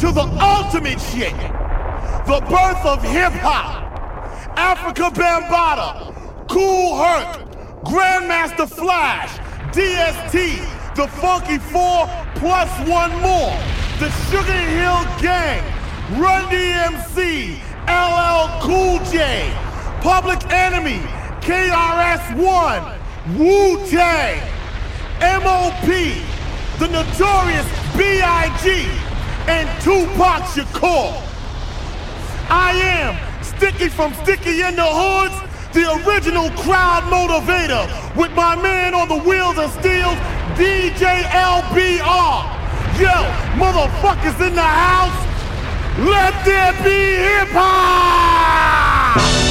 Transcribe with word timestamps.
to 0.00 0.10
the 0.12 0.24
ultimate 0.40 0.98
shit. 0.98 1.36
The 2.24 2.40
birth 2.48 2.86
of 2.86 3.02
hip 3.02 3.32
hop. 3.44 3.84
Afrika 4.56 5.10
Bambaataa, 5.10 6.48
Kool 6.48 6.96
Herc, 6.96 7.84
Grandmaster 7.84 8.66
Flash, 8.66 9.36
DST, 9.74 10.94
the 10.96 11.06
Funky 11.06 11.58
Four, 11.58 12.08
plus 12.36 12.70
one 12.88 13.10
more. 13.20 13.52
The 14.00 14.10
Sugar 14.30 14.62
Hill 14.72 15.04
Gang, 15.20 15.62
Run 16.18 16.44
DMC, 16.48 17.60
LL 17.86 18.48
Cool 18.62 18.98
J, 19.12 19.52
Public 20.00 20.40
Enemy, 20.50 21.00
KRS-One, 21.42 22.82
Wu-Tang, 23.36 24.40
MOP, 25.42 25.86
the 26.78 26.88
Notorious 26.88 27.66
B.I.G., 27.98 29.09
and 29.50 29.68
Tupac 29.82 30.42
Shakur. 30.54 31.10
I 32.48 32.70
am 32.98 33.18
Sticky 33.42 33.88
from 33.88 34.14
Sticky 34.22 34.62
in 34.62 34.76
the 34.76 34.86
Hoods, 34.86 35.34
the 35.74 35.90
original 36.06 36.50
crowd 36.62 37.02
motivator, 37.10 37.84
with 38.16 38.30
my 38.32 38.54
man 38.54 38.94
on 38.94 39.08
the 39.08 39.18
wheels 39.18 39.58
and 39.58 39.70
steel, 39.72 40.14
DJ 40.54 41.26
LBR. 41.34 42.46
Yo, 43.02 43.16
motherfuckers 43.58 44.38
in 44.46 44.54
the 44.54 44.70
house, 44.86 45.18
let 45.98 46.32
there 46.44 46.72
be 46.84 47.16
hip 47.16 47.48
hop! 47.50 49.49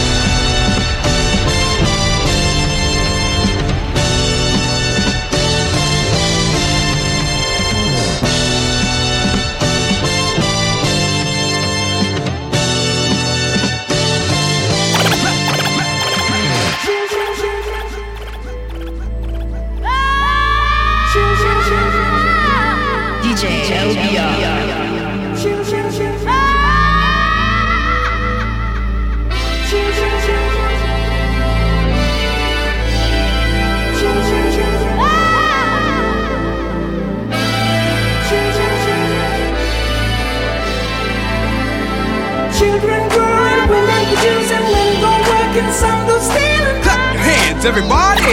Hands, 47.60 47.66
everybody. 47.66 48.32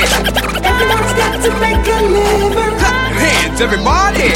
Everyone's 0.63 1.13
got 1.19 1.43
to 1.43 1.51
make 1.59 1.87
a 1.87 2.01
living. 2.07 2.79
Clap 2.79 3.11
your 3.11 3.19
hands, 3.19 3.61
everybody. 3.61 4.31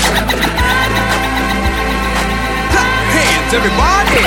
Clap 2.75 2.91
your 2.91 3.15
hands, 3.15 3.53
everybody. 3.55 4.21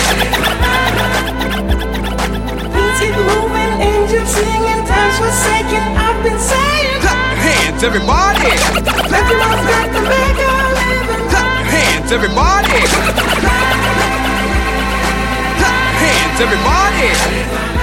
Things 2.72 3.00
keep 3.00 3.16
moving, 3.16 3.74
angels 3.82 4.30
singing, 4.30 4.82
times 4.88 5.18
forsaken. 5.20 5.84
I've 6.00 6.24
been 6.24 6.40
saying. 6.40 7.02
Clap 7.02 7.20
your 7.28 7.44
hands, 7.44 7.84
everybody. 7.84 8.52
Everyone's 9.20 9.68
got 9.68 9.88
to 9.92 10.00
make 10.00 10.40
a 10.40 10.56
living. 10.80 11.28
Clap 11.30 11.60
your 11.60 11.68
hands, 11.76 12.12
everybody. 12.12 12.80
Clap 15.60 15.84
your 15.84 16.08
hands, 16.08 16.40
everybody. 16.40 17.83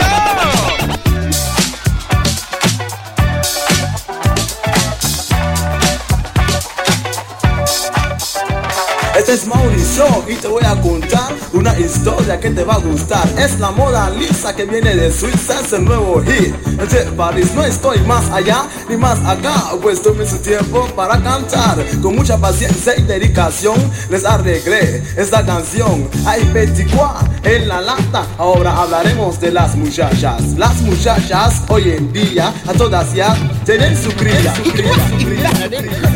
Es 9.31 9.47
Mauricio 9.47 10.25
y 10.27 10.35
te 10.35 10.47
voy 10.47 10.63
a 10.65 10.75
contar 10.81 11.33
una 11.53 11.77
historia 11.79 12.37
que 12.37 12.49
te 12.49 12.65
va 12.65 12.73
a 12.73 12.79
gustar. 12.79 13.25
Es 13.37 13.59
la 13.59 13.71
moda 13.71 14.09
lisa 14.09 14.53
que 14.53 14.65
viene 14.65 14.93
de 14.93 15.11
Suiza, 15.11 15.61
es 15.61 15.71
el 15.71 15.85
nuevo 15.85 16.21
hit. 16.21 16.53
De 16.91 17.03
París 17.15 17.53
no 17.55 17.63
estoy 17.63 17.99
más 18.01 18.29
allá 18.29 18.65
ni 18.89 18.97
más 18.97 19.19
acá, 19.25 19.71
pues 19.81 20.01
tomé 20.01 20.25
su 20.25 20.37
tiempo 20.39 20.85
para 20.97 21.21
cantar. 21.21 21.77
Con 22.01 22.15
mucha 22.15 22.37
paciencia 22.37 22.93
y 22.97 23.03
dedicación 23.03 23.75
les 24.09 24.25
arreglé 24.25 25.01
esta 25.15 25.45
canción. 25.45 26.09
Hay 26.25 26.43
24 26.51 27.29
en 27.43 27.69
la 27.69 27.79
lata, 27.79 28.27
ahora 28.37 28.81
hablaremos 28.81 29.39
de 29.39 29.51
las 29.51 29.75
muchachas. 29.75 30.41
Las 30.57 30.81
muchachas 30.81 31.61
hoy 31.69 31.91
en 31.91 32.11
día 32.11 32.53
a 32.67 32.73
todas 32.73 33.13
ya 33.13 33.33
tienen 33.65 33.95
su 33.95 34.09
cría. 34.11 34.53
Su 34.55 34.71
cría, 34.71 34.93
su 35.09 35.25
cría, 35.25 35.49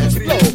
su 0.10 0.18
cría, 0.20 0.55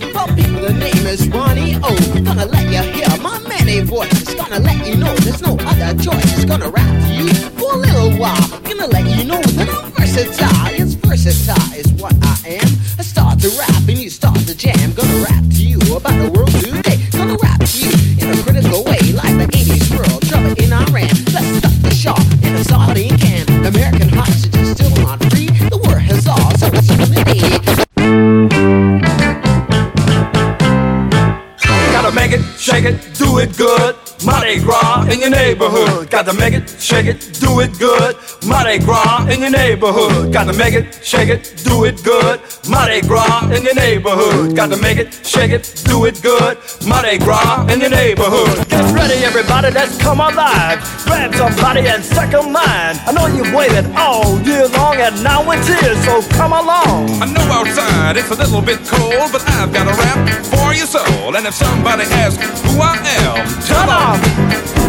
is 1.11 1.29
Ronnie 1.29 1.75
O. 1.83 1.91
Gonna 2.23 2.47
let 2.47 2.67
you 2.71 2.83
hear 2.93 3.09
my 3.21 3.37
manly 3.49 3.81
voice. 3.81 4.13
It's 4.23 4.35
gonna 4.35 4.61
let 4.61 4.87
you 4.87 4.97
know 4.97 5.13
there's 5.17 5.43
no 5.43 5.57
other 5.67 5.91
choice. 5.99 6.39
It's 6.39 6.45
gonna 6.45 6.69
rap 6.69 6.95
to 7.07 7.13
you 7.13 7.35
for 7.59 7.75
a 7.75 7.79
little 7.79 8.13
while. 8.17 8.47
Gonna 8.63 8.87
let 8.87 9.05
you 9.07 9.25
know 9.25 9.43
that 9.59 9.69
I'm 9.69 9.91
versatile. 9.91 10.71
Yes, 10.71 10.95
versatile 10.95 11.75
is 11.75 11.91
what 11.95 12.15
I 12.23 12.61
am. 12.63 12.71
I 12.99 13.03
start 13.03 13.41
to 13.41 13.49
rap 13.59 13.83
and 13.89 13.99
you 13.99 14.09
start 14.09 14.39
to 14.47 14.55
jam. 14.55 14.93
Gonna 14.93 15.27
rap 15.27 15.43
to 15.59 15.63
you 15.73 15.81
about 15.97 16.15
the 16.23 16.31
world 16.31 16.55
today. 16.63 16.99
Gonna 17.11 17.37
rap 17.43 17.59
to 17.59 17.79
you 17.83 17.93
in 18.21 18.39
a 18.39 18.43
critical 18.43 18.85
way, 18.85 19.03
like 19.11 19.35
the 19.43 19.49
80s 19.51 19.91
world. 19.97 20.23
Trouble 20.29 20.55
in 20.63 20.73
Iran. 20.73 21.11
Let's 21.35 21.51
stop 21.59 21.75
the 21.83 21.93
Shah 21.93 22.23
in 22.47 22.55
a 22.55 22.63
sardine 22.63 23.19
can. 23.19 23.67
American 23.67 24.11
hostages 24.11 24.71
still 24.79 24.95
not 25.03 25.19
free. 25.31 25.51
The 25.75 25.79
war 25.83 25.99
has 25.99 26.29
all 26.29 26.55
so 26.59 26.67
it's 26.69 27.20
in 35.23 35.33
your 35.33 35.39
neighborhood. 35.39 36.11
Gotta 36.11 36.33
make 36.33 36.55
it, 36.55 36.69
shake 36.79 37.07
it, 37.07 37.21
do 37.41 37.61
it 37.61 37.79
good. 37.79 38.17
Mardi 38.47 38.79
Gras 38.79 39.29
in 39.29 39.41
your 39.41 39.51
neighborhood. 39.51 40.33
Gotta 40.33 40.53
make 40.53 40.75
it, 40.75 40.99
shake 41.05 41.29
it, 41.29 41.61
do 41.65 41.85
it 41.85 42.03
good. 42.03 42.41
Mardi 42.69 43.01
Gras 43.03 43.51
in 43.51 43.63
your 43.63 43.75
neighborhood. 43.75 44.57
Gotta 44.57 44.77
make 44.77 44.99
it, 44.99 45.13
shake 45.25 45.53
it, 45.53 45.83
do 45.85 46.07
it 46.07 46.23
good. 46.23 46.59
Mardi 46.87 47.19
Gras 47.19 47.69
in 47.71 47.81
your 47.81 47.91
neighborhood. 47.91 48.69
Get 48.69 48.85
ready, 48.95 49.25
everybody, 49.25 49.71
let's 49.73 49.99
come 49.99 50.21
alive. 50.21 50.81
Grab 51.05 51.35
somebody 51.35 51.87
and 51.87 52.03
second 52.03 52.53
mind. 52.53 53.01
I 53.05 53.13
know 53.13 53.27
you've 53.27 53.53
waited 53.53 53.87
all 53.97 54.41
year 54.41 54.69
long, 54.69 54.97
and 54.97 55.23
now 55.23 55.43
it's 55.51 55.69
here, 55.69 55.97
so 56.03 56.23
come 56.37 56.53
along. 56.53 57.11
I 57.21 57.27
know 57.27 57.45
outside 57.53 58.17
it's 58.17 58.31
a 58.31 58.37
little 58.37 58.63
bit 58.63 58.79
cold, 58.87 59.33
but 59.33 59.43
I've 59.49 59.73
got 59.73 59.87
a 59.87 59.95
rap 60.01 60.45
for 60.45 60.73
your 60.73 60.87
soul. 60.87 61.37
And 61.37 61.47
if 61.47 61.55
somebody 61.55 62.05
asks 62.05 62.41
who 62.65 62.81
I 62.81 62.97
am, 63.21 63.61
Come 63.69 63.89
on. 63.89 64.80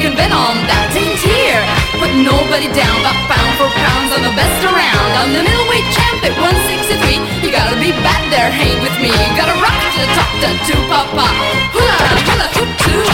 You 0.00 0.08
can 0.08 0.16
bet 0.16 0.32
on 0.32 0.56
that. 0.64 0.96
Ain't 0.96 1.20
here. 1.20 1.60
Put 2.00 2.08
nobody 2.24 2.72
down, 2.72 3.04
but 3.04 3.12
pound 3.28 3.52
for 3.60 3.68
pounds, 3.68 4.08
I'm 4.16 4.24
the 4.24 4.32
best 4.32 4.64
around. 4.64 5.08
I'm 5.12 5.28
the 5.36 5.44
middleweight 5.44 5.84
champ 5.92 6.24
at 6.24 6.32
163. 6.40 7.44
You 7.44 7.52
gotta 7.52 7.76
be 7.76 7.92
bad 8.00 8.24
there, 8.32 8.48
hang 8.48 8.80
with 8.80 8.96
me. 8.96 9.12
You 9.12 9.36
gotta 9.36 9.60
rock 9.60 9.79
to 10.00 10.06
talk 10.16 10.32
to 10.66 10.76
papa. 10.88 11.26
Hula 11.74 11.96
hula 12.26 12.46
hoop 12.56 12.70
too. 12.80 13.04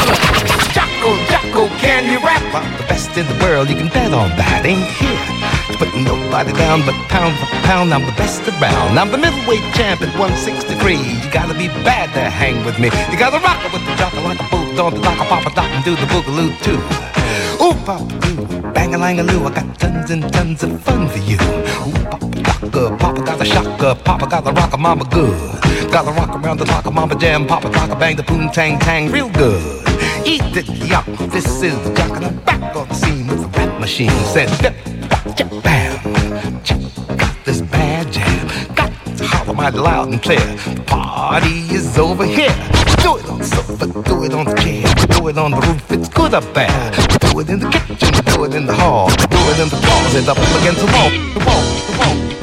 Jocko, 0.75 1.11
Jocko, 1.31 1.63
can 1.83 2.07
you 2.11 2.19
rap? 2.23 2.43
I'm 2.55 2.71
the 2.77 2.87
best 2.87 3.17
in 3.17 3.27
the 3.27 3.39
world, 3.43 3.69
you 3.69 3.77
can 3.77 3.89
bet 3.89 4.13
on 4.13 4.31
that. 4.37 4.65
Ain't 4.65 4.87
here 5.01 5.19
to 5.73 5.79
put 5.79 5.91
nobody 5.97 6.53
down, 6.53 6.85
but 6.87 6.95
pound 7.09 7.35
for 7.39 7.49
pound, 7.67 7.93
I'm 7.93 8.05
the 8.07 8.13
best 8.13 8.47
around. 8.47 8.99
I'm 8.99 9.11
the 9.11 9.19
middleweight 9.19 9.65
champ 9.75 10.03
at 10.03 10.13
163. 10.19 10.97
You 10.97 11.31
gotta 11.33 11.55
be 11.55 11.69
bad 11.83 12.13
to 12.15 12.31
hang 12.31 12.65
with 12.65 12.79
me. 12.79 12.89
You 13.11 13.19
gotta 13.19 13.41
rock 13.41 13.59
it 13.65 13.73
with 13.73 13.85
the 13.87 13.95
jocko 13.97 14.23
like 14.23 14.41
a 14.41 14.49
boot, 14.53 14.79
on 14.79 14.95
the 14.95 15.01
dock, 15.01 15.19
papa 15.29 15.51
dock, 15.55 15.71
and 15.75 15.85
do 15.85 15.97
the 15.97 16.07
boogaloo 16.13 16.53
too. 16.63 16.81
Ooh, 17.63 17.75
papa 17.85 18.05
doo, 18.21 18.47
bang 18.73 18.95
a 18.95 18.99
lang 18.99 19.19
a 19.19 19.23
loo, 19.23 19.47
I 19.47 19.51
got 19.51 19.79
tons 19.79 20.11
and 20.11 20.23
tons 20.33 20.63
of 20.63 20.81
fun 20.83 21.09
for 21.09 21.19
you. 21.19 21.39
Ooh, 21.41 22.05
papa 22.13 22.27
docka, 22.47 22.99
papa 22.99 23.23
got 23.23 23.41
a 23.41 23.45
shocker, 23.45 23.95
papa 24.05 24.27
got 24.27 24.47
a 24.47 24.53
rocker, 24.53 24.79
mama 24.79 25.05
good. 25.11 25.56
Gotta 25.97 26.13
rock 26.13 26.45
around 26.45 26.59
the 26.59 26.67
locker, 26.67 26.91
mama 26.91 27.15
jam, 27.15 27.47
papa 27.47 27.71
docka, 27.71 27.99
bang 27.99 28.17
the 28.17 28.23
boom 28.23 28.51
tang 28.51 28.79
tang 28.79 29.11
real 29.11 29.31
good. 29.31 29.63
Eat 30.27 30.43
it, 30.55 30.67
yuck, 30.67 31.07
this 31.33 31.63
is 31.63 31.83
the 31.85 31.95
jock, 31.95 32.15
and 32.17 32.27
I'm 32.27 32.37
back 32.45 32.77
on 32.77 32.87
the 32.87 32.95
scene 32.95 33.27
with 33.27 33.41
the 33.41 33.49
rap 33.59 33.81
machine. 33.81 34.11
Said, 34.35 34.51
bip, 34.61 34.75
bop, 35.09 35.63
bam, 35.65 36.63
check 36.63 36.83
got 37.17 37.35
this 37.47 37.63
bad 37.63 38.13
jam. 38.13 38.47
Got 38.75 38.93
to 39.17 39.25
holler 39.27 39.55
mighty 39.55 39.79
loud 39.79 40.09
and 40.09 40.23
clear. 40.23 40.37
The 40.37 40.85
party 40.87 41.61
is 41.75 41.97
over 41.97 42.27
here. 42.27 42.53
Do 43.01 43.17
it 43.17 43.31
on 43.31 43.39
the 43.39 43.45
sofa, 43.45 43.87
do 43.87 44.25
it 44.25 44.35
on 44.35 44.45
the 44.45 44.55
chair, 44.57 44.85
do 45.17 45.29
it 45.29 45.39
on 45.39 45.53
the 45.53 45.61
roof, 45.63 45.91
it's 45.91 46.11
good 46.11 46.35
up 46.35 46.45
there. 46.53 46.91
Do 47.21 47.41
it 47.41 47.49
in 47.49 47.61
the 47.61 47.71
kitchen, 47.71 48.23
do 48.35 48.45
it 48.45 48.55
in 48.55 48.67
the 48.67 48.75
hall, 48.75 49.09
do 49.09 49.39
it 49.49 49.59
in 49.61 49.71
the 49.71 49.81
closet, 49.81 50.29
up 50.29 50.37
against 50.61 50.81
the 50.85 50.93
wall, 50.93 51.09
the 51.09 51.43
wall, 51.47 51.63
the 51.89 52.27
wall. 52.29 52.36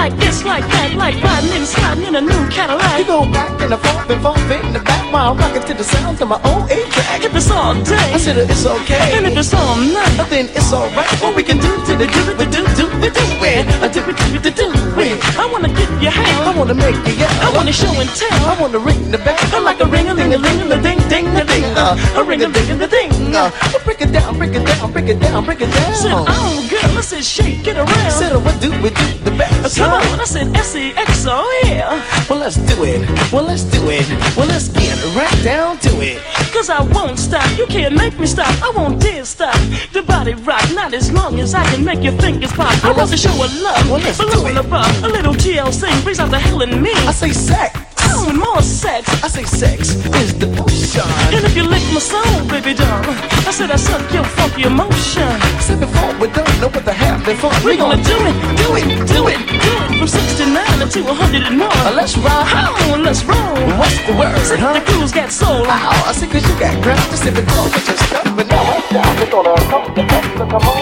Like 0.00 0.16
this, 0.16 0.42
like 0.44 0.64
that, 0.72 0.94
like 0.96 1.16
riding 1.22 1.52
and 1.52 1.66
sliding 1.66 2.04
in 2.08 2.14
a 2.16 2.22
new 2.22 2.42
Cadillac. 2.48 2.98
You 3.00 3.04
go 3.04 3.20
back 3.36 3.52
and 3.60 3.76
forth 3.84 4.08
and 4.08 4.22
forth 4.24 4.50
in 4.50 4.72
the 4.72 4.80
back 4.80 5.04
while 5.12 5.32
I'm 5.32 5.36
rocking 5.36 5.64
to 5.68 5.74
the 5.74 5.84
sounds 5.84 6.20
of 6.22 6.28
my 6.28 6.40
own 6.50 6.62
A 6.72 6.78
track. 6.94 7.20
If 7.22 7.36
it's 7.36 7.50
all 7.50 7.74
day, 7.84 8.08
I 8.16 8.18
said 8.24 8.38
it's 8.38 8.64
okay. 8.64 9.12
and 9.16 9.26
if 9.26 9.36
it's 9.36 9.52
all 9.52 9.76
night, 9.76 10.16
then 10.32 10.48
it's 10.56 10.72
alright. 10.72 11.12
What 11.20 11.36
we 11.36 11.42
can 11.42 11.58
do 11.58 11.72
to 11.86 11.92
the 12.00 12.06
do 12.16 12.22
it, 12.32 12.48
do 12.54 12.60
do 12.80 12.86
it, 13.06 13.12
do 13.12 13.24
it, 13.44 13.92
do 13.92 14.00
it, 14.08 14.16
do 14.16 14.48
it, 14.48 14.56
do 14.56 14.66
it. 15.04 15.19
I 15.40 15.48
wanna 15.50 15.68
get 15.68 15.88
your 16.02 16.12
I 16.12 16.54
wanna 16.56 16.74
make 16.74 16.96
you 17.06 17.14
yell. 17.14 17.32
I 17.40 17.50
wanna 17.56 17.72
show 17.72 17.92
and 17.96 18.08
tell. 18.10 18.40
I 18.44 18.60
wanna 18.60 18.78
ring 18.78 19.10
the 19.10 19.18
bell. 19.18 19.38
I 19.56 19.58
like 19.60 19.80
a 19.80 19.86
ring 19.86 20.08
a 20.08 20.14
ling 20.14 20.34
a 20.34 20.38
ling 20.38 20.70
a 20.70 20.76
ding 20.82 21.00
ding 21.08 21.26
a 21.28 21.44
ding 21.44 21.64
uh, 21.76 21.96
a 22.16 22.22
ring 22.22 22.42
a 22.42 22.48
ding 22.52 22.80
a 22.80 22.86
ding. 22.86 23.10
Uh, 23.34 23.50
break 23.84 24.00
it 24.02 24.12
down, 24.12 24.36
break 24.36 24.54
it 24.54 24.66
down, 24.66 24.92
break 24.92 25.08
it 25.08 25.18
down, 25.20 25.44
break 25.44 25.60
it 25.62 25.72
down. 25.72 25.94
Said, 25.94 26.12
oh 26.12 26.68
girl, 26.68 26.98
I 26.98 27.00
said 27.00 27.24
shake 27.24 27.66
it 27.66 27.76
around. 27.76 28.10
Said, 28.10 28.36
what 28.44 28.60
do 28.60 28.70
we 28.82 28.90
do 28.90 29.06
the 29.24 29.30
best? 29.38 29.78
Come 29.78 29.90
huh? 29.90 30.12
on, 30.12 30.20
I 30.20 30.24
said 30.24 30.54
S 30.56 30.76
E 30.76 30.92
X 30.92 31.24
O 31.26 31.62
yeah. 31.64 32.04
Well, 32.28 32.38
let's 32.40 32.56
do 32.56 32.84
it. 32.84 33.00
Well, 33.32 33.44
let's 33.44 33.64
do 33.64 33.80
it. 33.88 34.06
Well, 34.36 34.46
let's 34.46 34.68
get 34.68 34.96
right 35.16 35.38
down 35.42 35.78
to 35.78 35.90
it. 36.02 36.20
Cause 36.52 36.68
I 36.68 36.82
won't 36.82 37.18
stop, 37.18 37.46
you 37.56 37.66
can't 37.66 37.94
make 37.94 38.18
me 38.18 38.26
stop, 38.26 38.50
I 38.62 38.70
won't 38.76 39.00
dare 39.00 39.24
stop. 39.24 39.54
The 39.92 40.02
body 40.02 40.34
rock, 40.34 40.62
not 40.74 40.92
as 40.92 41.10
long 41.12 41.38
as 41.40 41.54
I 41.54 41.64
can 41.72 41.84
make 41.84 42.02
your 42.02 42.12
fingers 42.20 42.52
pop. 42.52 42.74
I 42.84 42.92
want 42.92 43.10
to 43.10 43.16
show 43.16 43.32
a 43.32 43.48
love, 43.62 43.88
Well, 43.90 44.00
let's 44.00 44.18
below 44.18 44.42
do 44.42 44.46
it. 44.48 44.56
above. 44.56 45.04
A 45.04 45.08
little 45.08 45.29
TLC 45.34 46.02
brings 46.02 46.18
out 46.18 46.30
the 46.30 46.38
hell 46.38 46.62
in 46.62 46.82
me. 46.82 46.92
I 47.06 47.12
say 47.12 47.30
sex. 47.32 47.78
Oh, 48.12 48.28
and 48.28 48.38
more 48.38 48.60
sex. 48.62 49.06
I 49.22 49.28
say 49.28 49.44
sex 49.44 49.94
is 50.22 50.34
the 50.38 50.46
potion. 50.56 51.02
And 51.34 51.44
if 51.44 51.54
you 51.54 51.62
lick 51.62 51.82
my 51.92 52.00
soul, 52.00 52.44
baby 52.48 52.74
doll, 52.74 53.04
I 53.46 53.52
said 53.52 53.70
I 53.70 53.76
suck 53.76 54.02
your 54.12 54.24
funky 54.24 54.62
emotion. 54.64 55.22
I 55.22 55.60
said 55.60 55.78
before 55.80 56.12
we 56.18 56.26
don't 56.34 56.48
know 56.60 56.68
what 56.68 56.84
the 56.84 56.92
hell 56.92 57.18
before 57.24 57.52
We're 57.64 57.76
gonna 57.76 58.02
do 58.02 58.16
it, 58.26 58.34
do 58.58 58.74
it, 58.76 58.84
do 59.06 59.28
it, 59.28 59.38
do 59.46 59.72
it 59.86 59.98
from 59.98 60.08
69 60.08 60.88
to 60.90 61.02
100 61.02 61.42
and 61.42 61.58
more. 61.58 61.68
Uh, 61.70 61.92
let's 61.94 62.16
ride. 62.18 62.46
Oh, 62.50 62.94
and 62.94 63.04
let's 63.04 63.22
roll. 63.24 63.54
What's 63.78 63.98
the 64.06 64.12
word, 64.16 64.38
Said 64.42 64.58
huh? 64.58 64.72
the 64.74 64.80
crew's 64.80 65.12
got 65.12 65.30
soul. 65.30 65.64
Ow, 65.66 66.04
I 66.08 66.12
see 66.12 66.26
cause 66.26 66.42
you 66.48 66.58
got 66.58 66.82
ground 66.82 67.00
just 67.10 67.24
if 67.26 67.36
it 67.38 67.46
don't 67.46 67.70
with 67.70 67.86
your 67.86 67.96
stuff, 68.08 68.24
but 68.34 68.48
now 68.48 68.64
I'm 68.64 68.82
down. 68.90 69.16
We're 69.20 69.30
gonna 69.30 69.54
come 69.70 69.84
to 69.86 69.92
the 69.94 70.02
so 70.38 70.46
come 70.46 70.66
on. 70.66 70.80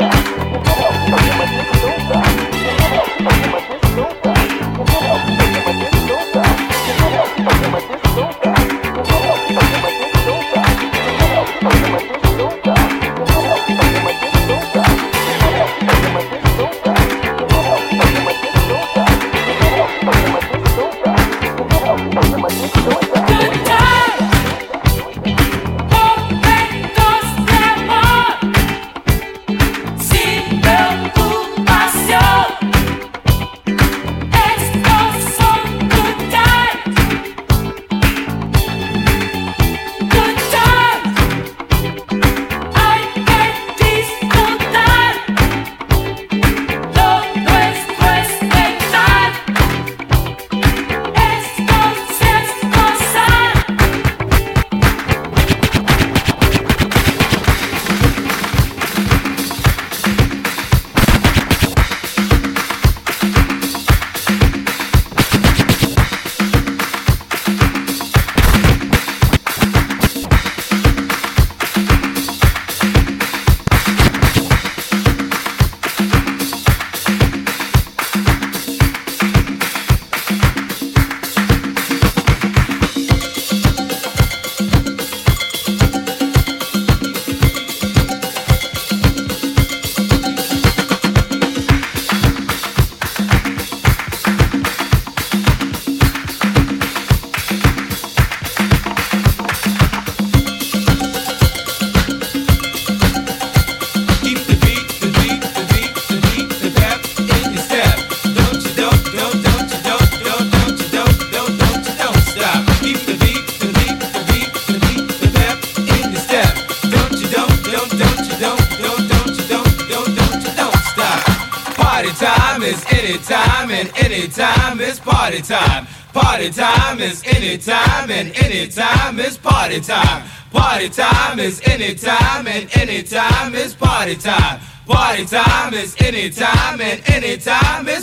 and 128.23 128.37
anytime 128.45 129.19
is 129.19 129.37
party 129.37 129.81
time. 129.81 130.23
Party 130.53 130.89
time 130.89 131.41
is 131.41 131.61
anytime 131.63 132.47
and 132.47 132.71
anytime 132.77 133.53
is 133.53 133.75
party 133.75 134.15
time. 134.15 134.61
Party 134.87 135.25
time 135.25 135.75
is 135.75 135.97
anytime 135.99 136.81
and 136.81 137.03
anytime 137.11 137.89
is 137.89 138.02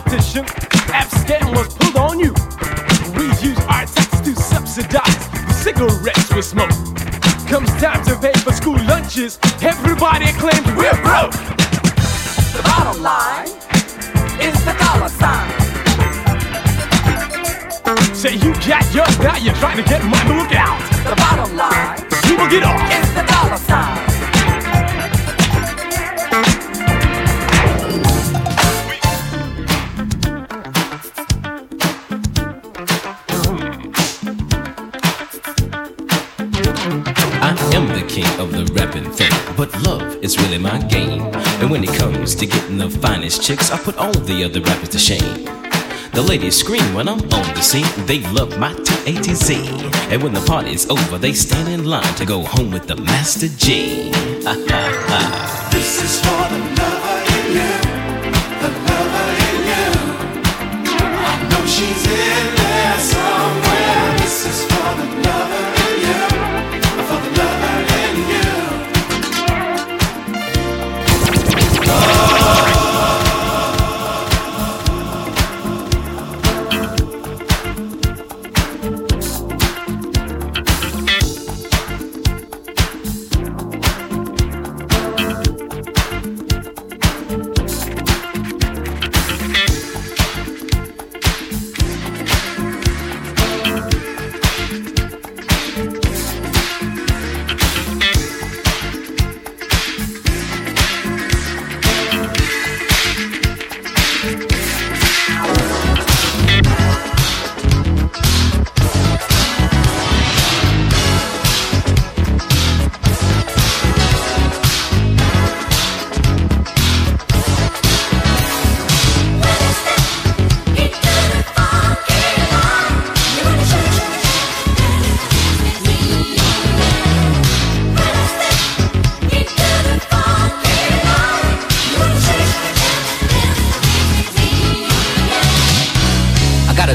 politician, 0.00 0.44
F 0.92 1.08
scam 1.22 1.54
was 1.54 1.72
pulled 1.74 1.96
on 1.96 2.18
you. 2.18 2.34
We 3.16 3.26
use 3.46 3.58
our 3.70 3.86
tax 3.86 4.20
to 4.22 4.34
subsidize 4.34 5.28
the 5.30 5.52
cigarettes 5.52 6.34
we 6.34 6.42
smoke. 6.42 6.70
Comes 7.46 7.70
time 7.80 8.04
to 8.06 8.16
pay 8.18 8.32
for 8.40 8.52
school 8.52 8.78
lunches, 8.86 9.38
everybody 9.62 10.26
claims 10.32 10.66
we're 10.74 10.98
broke. 11.02 11.30
The 12.54 12.62
bottom 12.64 13.02
line 13.02 13.46
is 14.42 14.56
the 14.64 14.74
dollar 14.82 15.08
sign. 15.08 15.50
Say 18.14 18.34
you 18.34 18.52
got 18.66 18.82
yours 18.92 19.18
now, 19.20 19.36
you're 19.36 19.54
trying 19.54 19.76
to 19.76 19.84
get 19.84 20.02
mine, 20.02 20.26
but 20.26 20.36
look 20.36 20.52
out. 20.56 20.80
The 21.08 21.14
bottom 21.16 21.56
line 21.56 21.98
People 22.26 22.48
get 22.48 22.64
off. 22.64 22.80
is 22.90 23.14
the 23.14 23.22
dollar 23.30 23.58
sign. 23.58 24.13
But 39.64 39.82
love 39.82 40.16
is 40.22 40.38
really 40.38 40.58
my 40.58 40.78
game. 40.88 41.22
And 41.60 41.70
when 41.70 41.84
it 41.84 41.94
comes 41.94 42.34
to 42.36 42.46
getting 42.46 42.78
the 42.78 42.90
finest 42.90 43.42
chicks, 43.42 43.70
I 43.70 43.78
put 43.78 43.96
all 43.96 44.12
the 44.12 44.44
other 44.44 44.60
rappers 44.60 44.90
to 44.90 44.98
shame. 44.98 45.44
The 46.12 46.22
ladies 46.22 46.56
scream 46.56 46.94
when 46.94 47.08
I'm 47.08 47.20
on 47.20 47.54
the 47.54 47.62
scene, 47.62 47.86
they 48.06 48.20
love 48.32 48.58
my 48.58 48.72
T 48.74 48.94
A 49.06 49.20
T 49.20 49.34
Z. 49.34 49.54
And 50.10 50.22
when 50.22 50.32
the 50.32 50.44
party's 50.46 50.88
over, 50.90 51.18
they 51.18 51.32
stand 51.32 51.68
in 51.68 51.84
line 51.86 52.14
to 52.16 52.24
go 52.24 52.42
home 52.42 52.70
with 52.72 52.86
the 52.86 52.96
Master 52.96 53.48
G. 53.48 54.10
This 55.72 56.02
is 56.04 56.20
for 56.20 56.44
the 56.52 56.58
lover 56.78 57.18
in 57.34 57.46
you, 57.58 57.74
the 58.62 58.70
lover 58.86 59.28
in 59.48 59.58
you. 59.70 59.88
I 60.92 61.34
know 61.50 61.64
she's 61.66 62.04
in 62.06 62.46
there 62.60 62.98
somewhere. 62.98 64.18
This 64.18 64.46
is 64.46 64.58
for 64.70 64.90
the 65.00 65.06
lover 65.28 65.73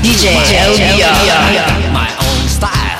DJ. 0.09 0.33
Got 0.97 1.93
my 1.93 2.09
own 2.25 2.41
style. 2.49 2.97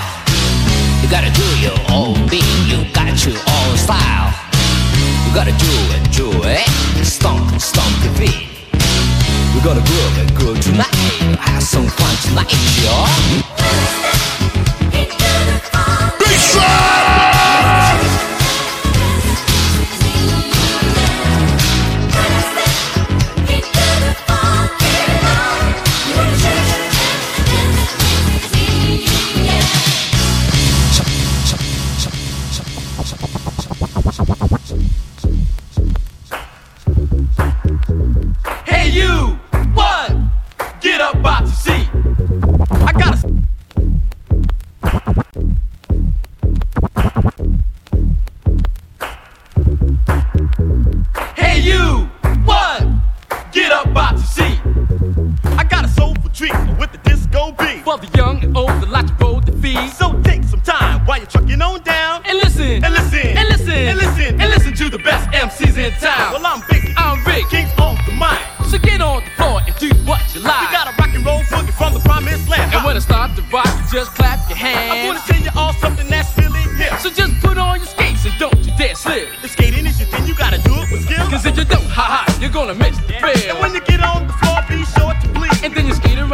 You 1.02 1.10
gotta 1.10 1.32
do 1.34 1.48
your 1.58 1.78
own 1.90 2.14
beat. 2.30 2.46
You 2.70 2.86
got 2.94 3.26
your 3.26 3.34
own 3.34 3.78
style. 3.78 4.30
You 5.26 5.34
gotta 5.34 5.56
do 5.58 5.74
it, 5.96 6.02
do 6.14 6.30
it. 6.46 6.70
Stomp, 7.04 7.60
stomp 7.60 8.04
your 8.04 8.14
feet. 8.14 8.48
We're 9.56 9.66
gonna 9.66 9.82
groove 9.90 10.18
and 10.20 10.36
groove 10.36 10.62
tonight. 10.62 10.94
Have 11.40 11.64
some 11.64 11.88
fun 11.88 12.16
tonight, 12.22 12.54
y'all. 12.84 13.09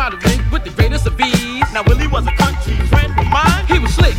Around 0.06 0.22
the 0.22 0.30
ring 0.30 0.52
with 0.52 0.64
the 0.64 0.70
greatest 0.72 1.08
of 1.08 1.20
ease. 1.20 1.66
Now 1.74 1.84
Willie 1.88 2.08
was 2.08 2.28
a 2.28 2.32
country 2.32 2.76
friend 2.88 3.12
of 3.18 3.26
mine. 3.28 3.66
He 3.68 3.80
was 3.80 3.94
slick 3.94 4.16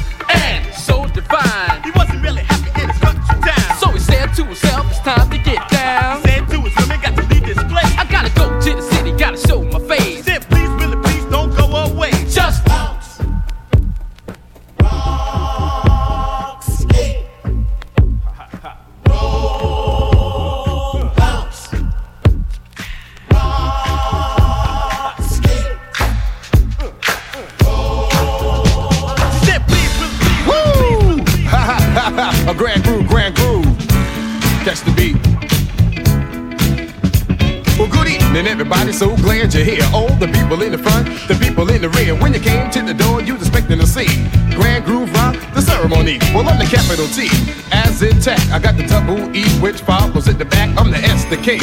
T. 47.08 47.28
As 47.72 48.02
intact, 48.02 48.50
I 48.50 48.58
got 48.58 48.76
the 48.76 48.86
double 48.86 49.18
E, 49.34 49.44
which 49.60 49.80
follows 49.80 50.28
at 50.28 50.38
the 50.38 50.44
back. 50.44 50.68
I'm 50.78 50.90
the 50.90 50.98
S, 50.98 51.25
the 51.26 51.36
K, 51.36 51.58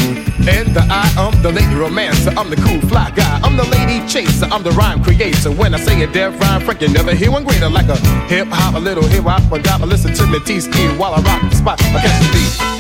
and 0.50 0.76
the 0.76 0.86
I. 0.90 1.04
I'm 1.18 1.42
the 1.42 1.52
lady 1.52 1.76
romancer. 1.76 2.32
I'm 2.38 2.50
the 2.50 2.58
cool 2.58 2.82
fly 2.90 3.12
guy. 3.12 3.40
I'm 3.44 3.56
the 3.56 3.64
lady 3.64 4.06
chaser. 4.08 4.46
I'm 4.46 4.64
the 4.64 4.72
rhyme 4.72 5.04
creator. 5.04 5.52
When 5.52 5.74
I 5.74 5.80
say 5.80 6.02
a 6.04 6.08
deaf 6.08 6.40
rhyme, 6.42 6.62
Frank, 6.62 6.82
you 6.82 6.90
never 6.90 7.14
hear 7.14 7.32
one 7.32 7.44
greater. 7.44 7.70
Like 7.70 7.90
a 7.90 7.98
hip 8.28 8.48
hop, 8.50 8.76
a 8.76 8.80
little 8.80 9.06
hip 9.06 9.24
hop, 9.24 9.52
a 9.52 9.60
drop. 9.60 9.82
Listen 9.82 10.14
to 10.14 10.28
me, 10.28 10.40
T-ski 10.40 10.88
while 10.98 11.14
I 11.14 11.22
rock 11.22 11.42
the 11.50 11.56
spot. 11.56 11.82
I 11.82 12.02
catch 12.02 12.22
the 12.22 12.34
beat. 12.34 12.73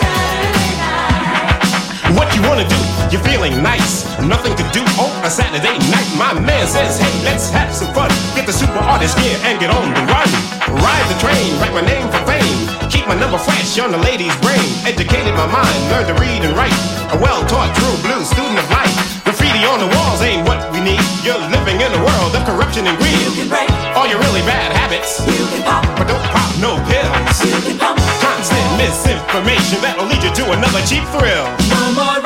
Saturday 0.00 0.76
night. 0.78 2.14
What 2.16 2.34
you 2.34 2.42
wanna 2.42 2.68
do? 2.68 2.76
You're 3.10 3.22
feeling 3.22 3.62
nice. 3.62 4.04
Nothing 4.20 4.54
to 4.56 4.62
do 4.72 4.80
on 4.98 5.24
a 5.24 5.30
Saturday 5.30 5.78
night. 5.90 6.08
My 6.16 6.32
man 6.38 6.66
says, 6.66 7.03
artist 8.94 9.18
gear 9.18 9.34
and 9.42 9.58
get 9.58 9.74
on 9.74 9.90
the 9.90 10.02
run. 10.06 10.30
Ride 10.70 11.06
the 11.10 11.18
train, 11.18 11.50
write 11.58 11.74
my 11.74 11.82
name 11.82 12.06
for 12.14 12.22
fame. 12.30 12.58
Keep 12.94 13.10
my 13.10 13.18
number 13.18 13.38
fresh 13.42 13.74
on 13.82 13.90
the 13.90 13.98
lady's 13.98 14.34
brain. 14.38 14.70
Educated 14.86 15.34
my 15.34 15.50
mind, 15.50 15.80
learn 15.90 16.06
to 16.06 16.14
read 16.22 16.46
and 16.46 16.54
write. 16.54 16.78
A 17.10 17.18
well-taught, 17.18 17.74
true 17.74 17.96
blue 18.06 18.22
student 18.22 18.54
of 18.54 18.66
life. 18.70 18.94
Graffiti 19.26 19.66
on 19.66 19.82
the 19.82 19.90
walls 19.98 20.22
ain't 20.22 20.46
what 20.46 20.62
we 20.70 20.78
need. 20.78 21.02
You're 21.26 21.42
living 21.50 21.82
in 21.82 21.90
a 21.90 22.00
world 22.06 22.38
of 22.38 22.46
corruption 22.46 22.86
and 22.86 22.94
greed. 23.02 23.18
You 23.26 23.34
can 23.34 23.48
break 23.50 23.70
All 23.98 24.06
your 24.06 24.22
really 24.22 24.46
bad 24.46 24.70
habits. 24.70 25.18
You 25.26 25.42
can 25.50 25.66
pop, 25.66 25.82
but 25.98 26.06
don't 26.06 26.26
pop 26.30 26.50
no 26.62 26.78
pills. 26.86 27.34
You 27.42 27.58
can 27.66 27.76
pump 27.82 27.98
constant 28.22 28.68
misinformation 28.78 29.82
that'll 29.82 30.06
lead 30.06 30.22
you 30.22 30.30
to 30.38 30.44
another 30.54 30.82
cheap 30.86 31.02
thrill. 31.10 31.50
No 31.66 31.82
more 31.98 32.23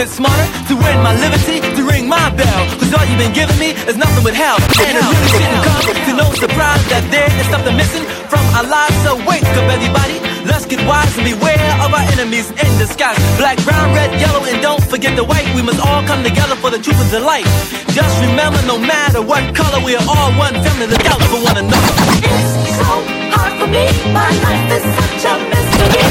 get 0.00 0.08
smarter, 0.08 0.48
to 0.64 0.74
win 0.80 0.96
my 1.04 1.12
liberty, 1.20 1.60
to 1.60 1.82
ring 1.84 2.08
my 2.08 2.32
bell. 2.32 2.60
Cause 2.80 2.88
all 2.96 3.04
you've 3.04 3.20
been 3.20 3.36
giving 3.36 3.58
me 3.60 3.76
is 3.84 4.00
nothing 4.00 4.24
but 4.24 4.32
hell. 4.32 4.56
And 4.80 4.96
it 4.96 5.04
really 5.04 5.28
shouldn't 5.28 5.60
come 5.60 5.84
to 6.08 6.12
no 6.16 6.26
surprise 6.40 6.80
that 6.88 7.04
there 7.12 7.28
is 7.28 7.44
something 7.52 7.76
missing 7.76 8.08
from 8.32 8.40
our 8.56 8.64
lives. 8.64 8.96
So 9.04 9.20
wake 9.28 9.44
up, 9.60 9.68
everybody. 9.68 10.16
Let's 10.48 10.64
get 10.64 10.80
wise 10.88 11.12
and 11.20 11.28
beware 11.28 11.68
of 11.84 11.92
our 11.92 12.06
enemies 12.16 12.48
in 12.48 12.70
disguise. 12.80 13.20
Black, 13.36 13.60
brown, 13.60 13.92
red, 13.92 14.08
yellow, 14.16 14.40
and 14.48 14.64
don't 14.64 14.80
forget 14.88 15.12
the 15.20 15.24
white. 15.24 15.44
We 15.52 15.60
must 15.60 15.84
all 15.84 16.00
come 16.08 16.24
together 16.24 16.56
for 16.56 16.72
the 16.72 16.80
truth 16.80 16.96
of 16.96 17.10
the 17.12 17.20
light. 17.20 17.44
Just 17.92 18.16
remember, 18.24 18.56
no 18.64 18.80
matter 18.80 19.20
what 19.20 19.44
color, 19.52 19.84
we 19.84 20.00
are 20.00 20.06
all 20.08 20.32
one 20.40 20.56
family. 20.64 20.88
Look 20.88 21.04
out 21.12 21.20
for 21.28 21.44
one 21.44 21.60
another. 21.60 21.92
It's 22.24 22.72
so 22.80 22.88
hard 23.36 23.52
for 23.60 23.68
me. 23.68 23.84
My 24.16 24.32
life 24.32 24.80
is 24.80 24.84
such 24.96 25.28
a 25.28 25.34
mystery. 25.52 26.04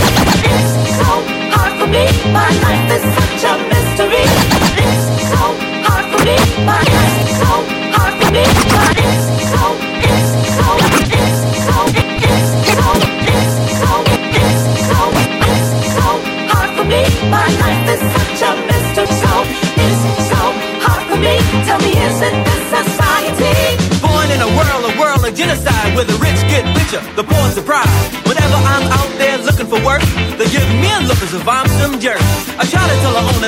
It's 0.46 0.74
so 1.02 1.10
hard 1.58 1.74
for 1.82 1.90
me. 1.90 2.06
My 2.30 2.54
life 2.54 2.86
is 2.94 3.04
such 3.18 3.44
a 3.50 3.59
It's 4.02 4.08
so 5.28 5.44
hard 5.84 6.08
for 6.08 6.24
me. 6.24 6.40
My 6.64 6.80
life 6.80 7.20
is 7.20 7.36
so 7.36 7.52
hard 7.92 8.16
for 8.16 8.32
me. 8.32 8.48
It's 8.48 9.44
so 9.52 9.76
it's 9.92 10.32
so 10.56 10.70
it's 10.88 11.20
so 11.20 11.20
it's 11.20 11.44
so 11.68 12.88
it's 12.88 13.44
so 13.76 13.92
it's 14.40 14.64
so 14.88 15.00
it's 15.52 15.92
so 16.00 16.08
hard 16.48 16.72
for 16.80 16.86
me. 16.88 17.04
My 17.28 17.44
life 17.60 17.84
is 17.92 18.00
such 18.16 18.40
a 18.48 18.56
mystery. 18.72 19.12
So 19.20 19.34
it's 19.84 20.00
so 20.32 20.44
hard 20.80 21.04
for 21.12 21.20
me. 21.20 21.36
Tell 21.68 21.80
me, 21.84 21.92
isn't 21.92 22.40
this 22.48 22.64
society? 22.72 23.76
Born 24.00 24.32
in 24.32 24.40
a 24.40 24.48
world, 24.56 24.88
a 24.88 24.96
world 24.96 25.28
of 25.28 25.36
genocide 25.36 25.92
where 25.92 26.08
the 26.08 26.16
rich 26.24 26.40
get 26.48 26.64
richer, 26.72 27.04
the 27.20 27.24
poor 27.28 27.46
surprise. 27.52 27.92
Whenever 28.24 28.56
I'm 28.64 28.88
out 28.96 29.12
there 29.20 29.38
looking 29.44 29.68
for 29.68 29.84
work, 29.84 30.00
they 30.40 30.48
give 30.48 30.64
me 30.80 30.88
a 30.88 31.04
look 31.04 31.20
as 31.20 31.34
if 31.36 31.44
I'm 31.46 31.68
some 31.84 32.00
jerk. 32.00 32.24
I 32.56 32.64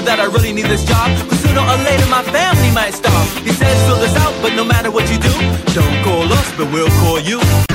that 0.06 0.20
I 0.20 0.26
really 0.26 0.54
need 0.54 0.66
this 0.66 0.84
job, 0.84 1.10
cause 1.30 1.40
sooner 1.40 1.62
or 1.62 1.78
later 1.84 2.08
my 2.08 2.24
family 2.24 2.72
might 2.72 2.94
starve. 2.94 3.30
He 3.46 3.52
says 3.52 3.76
fill 3.86 3.98
this 3.98 4.16
out, 4.18 4.34
but 4.42 4.54
no 4.56 4.64
matter 4.64 4.92
what 4.92 5.10
you 5.12 5.18
do, 5.18 5.34
don't 5.74 6.04
call 6.04 6.32
us, 6.32 6.52
but 6.58 6.72
we'll 6.72 6.90
call 7.02 7.20
you. 7.20 7.71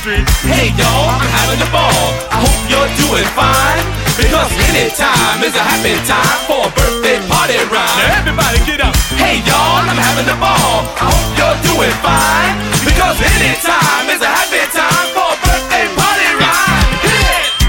Street. 0.00 0.24
Hey 0.48 0.72
y'all, 0.80 1.12
I'm 1.12 1.20
having 1.20 1.60
a 1.60 1.68
ball. 1.68 1.92
I 2.32 2.40
hope 2.40 2.60
you're 2.72 2.88
doing 3.04 3.28
fine. 3.36 3.84
Because 4.16 4.48
anytime 4.72 5.44
is 5.44 5.52
a 5.52 5.60
happy 5.60 5.92
time 6.08 6.40
for 6.48 6.64
a 6.64 6.72
birthday 6.72 7.20
party 7.28 7.60
rhyme. 7.68 7.84
Now 8.00 8.16
everybody 8.16 8.64
get 8.64 8.80
up. 8.80 8.96
Hey 9.20 9.44
y'all, 9.44 9.84
I'm 9.84 10.00
having 10.00 10.24
a 10.24 10.38
ball. 10.40 10.88
I 10.96 11.04
hope 11.04 11.28
you're 11.36 11.60
doing 11.68 11.92
fine. 12.00 12.56
Because 12.80 13.20
anytime 13.20 14.08
is 14.08 14.24
a 14.24 14.30
happy 14.32 14.64
time 14.72 15.08
for 15.12 15.36
a 15.36 15.38
birthday 15.44 15.84
party 15.92 16.28
rhyme. 16.40 16.80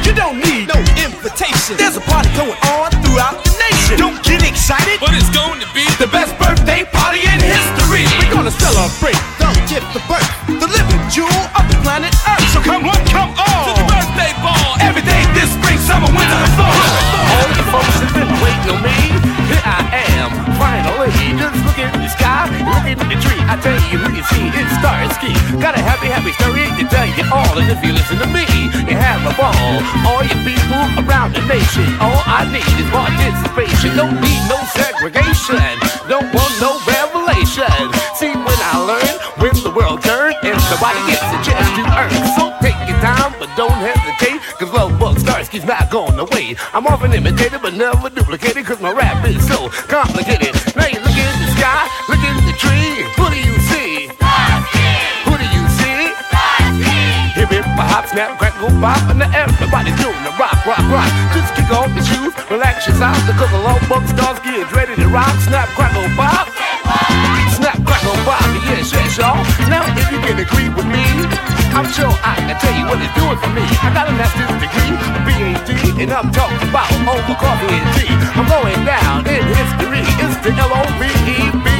You 0.08 0.14
don't 0.16 0.40
need 0.40 0.72
no 0.72 0.80
invitation. 1.04 1.76
There's 1.76 2.00
a 2.00 2.06
party 2.08 2.32
going 2.40 2.56
on 2.72 2.96
throughout 3.04 3.44
the 3.44 3.52
nation. 3.60 4.00
Don't 4.00 4.24
get 4.24 4.40
excited, 4.48 5.04
But 5.04 5.12
it's 5.20 5.28
going 5.36 5.60
to 5.60 5.68
be 5.76 5.84
the 6.00 6.08
best 6.08 6.32
birthday 6.40 6.88
party 6.96 7.28
in 7.28 7.44
history. 7.44 8.08
We're 8.24 8.32
gonna 8.32 8.56
celebrate 8.56 9.20
the 9.36 9.52
gift 9.68 9.92
of 9.96 10.04
birth, 10.08 10.32
the 10.48 10.68
living 10.68 11.04
jewel 11.12 11.44
you 23.92 24.00
who 24.00 24.10
you 24.16 24.24
see, 24.32 24.48
it's 24.56 24.72
Starski. 24.80 25.36
Got 25.60 25.76
a 25.76 25.84
happy, 25.84 26.08
happy 26.08 26.32
story 26.40 26.64
to 26.80 26.84
tell 26.88 27.08
you 27.12 27.28
all. 27.28 27.60
And 27.60 27.68
if 27.68 27.84
you 27.84 27.92
listen 27.92 28.18
to 28.24 28.30
me, 28.32 28.48
you 28.88 28.96
have 28.96 29.20
a 29.28 29.36
ball. 29.36 29.72
All 30.08 30.24
you 30.24 30.38
people 30.48 30.80
around 31.04 31.36
the 31.36 31.44
nation, 31.44 31.84
all 32.00 32.24
I 32.24 32.48
need 32.48 32.64
is 32.80 32.88
participation. 32.88 34.00
Don't 34.00 34.16
need 34.24 34.42
no 34.48 34.58
segregation. 34.72 35.76
Don't 36.08 36.32
want 36.32 36.54
no 36.64 36.80
revelation. 36.88 37.68
See 38.16 38.32
when 38.32 38.60
I 38.72 38.80
learn, 38.80 39.16
when 39.44 39.56
the 39.60 39.72
world 39.76 40.00
turns, 40.02 40.40
nobody 40.40 41.02
gets 41.12 41.28
a 41.28 41.40
chance 41.44 41.68
to 41.76 41.84
earn. 41.92 42.16
So 42.40 42.56
take 42.64 42.80
your 42.88 43.00
time, 43.04 43.36
but 43.44 43.52
don't 43.60 43.76
hesitate. 43.76 44.40
Cause 44.56 44.72
love 44.72 44.96
bug 45.00 45.18
Starski's 45.18 45.66
not 45.66 45.92
going 45.92 46.16
away. 46.16 46.56
I'm 46.72 46.88
often 46.88 47.12
imitated, 47.12 47.62
but 47.62 47.74
never 47.74 48.10
duplicated. 48.10 48.64
Cause 48.66 48.80
my 48.80 48.92
rap 48.92 49.20
is 49.28 49.44
so 49.48 49.68
complicated. 49.92 50.56
Now 50.80 50.88
you 50.88 51.00
look 51.04 51.18
in 51.18 51.36
the 51.44 51.50
sky, 51.60 51.92
snap, 58.12 58.38
crackle, 58.38 58.70
pop, 58.84 59.00
and 59.10 59.24
everybody's 59.24 59.96
doing 59.96 60.20
the 60.28 60.36
rock, 60.36 60.60
rock, 60.68 60.84
rock. 60.92 61.08
Just 61.32 61.56
kick 61.56 61.72
off 61.72 61.88
your 61.96 62.04
shoes, 62.04 62.36
relax 62.52 62.86
your 62.88 62.96
socks. 63.00 63.24
The 63.24 63.34
cook 63.40 63.52
along 63.56 63.80
bug 63.88 64.04
Starski 64.12 64.60
is 64.60 64.68
ready 64.76 64.96
to 65.00 65.08
rock. 65.08 65.32
Snap, 65.48 65.72
crackle, 65.80 66.04
pop. 66.20 66.52
Snap, 67.56 67.80
crackle, 67.88 68.16
pop. 68.28 68.44
Yes, 68.68 68.92
yes, 68.92 69.18
y'all. 69.18 69.40
Now 69.72 69.88
if 69.96 70.12
you 70.12 70.20
can 70.20 70.38
agree 70.44 70.68
with 70.76 70.86
me, 70.86 71.04
I'm 71.72 71.88
sure 71.88 72.12
I 72.22 72.36
can 72.36 72.60
tell 72.60 72.76
you 72.76 72.86
what 72.86 73.00
it's 73.00 73.16
doing 73.16 73.40
for 73.40 73.52
me. 73.56 73.64
I 73.80 73.90
got 73.96 74.12
a 74.12 74.14
master's 74.20 74.52
degree, 74.60 74.92
a 74.92 75.20
PhD, 75.24 76.04
and 76.04 76.12
I'm 76.12 76.32
talking 76.36 76.68
about 76.68 76.92
over 77.08 77.36
coffee 77.40 77.72
and 77.72 77.88
tea. 77.96 78.12
I'm 78.36 78.48
going 78.48 78.84
down 78.84 79.24
in 79.24 79.44
history. 79.56 80.04
It's 80.20 80.38
the 80.44 80.52
L-O-V-E-B-U-G. 80.52 81.72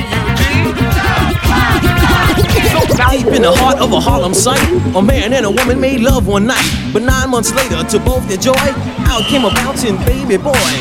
Deep 3.12 3.28
in 3.28 3.42
the 3.42 3.52
heart 3.52 3.80
of 3.80 3.92
a 3.92 4.00
Harlem 4.00 4.34
site, 4.34 4.62
a 4.96 5.02
man 5.02 5.34
and 5.34 5.46
a 5.46 5.52
woman 5.52 5.80
made 5.80 6.00
love 6.00 6.28
one 6.28 6.48
night. 6.48 6.64
But 6.94 7.04
nine 7.04 7.30
months 7.30 7.54
later, 7.54 7.84
to 7.84 8.00
both 8.00 8.28
their 8.28 8.38
joy, 8.38 8.56
out 9.08 9.24
came 9.28 9.44
a 9.44 9.50
bouncing 9.50 9.98
baby 10.06 10.38
boy. 10.38 10.72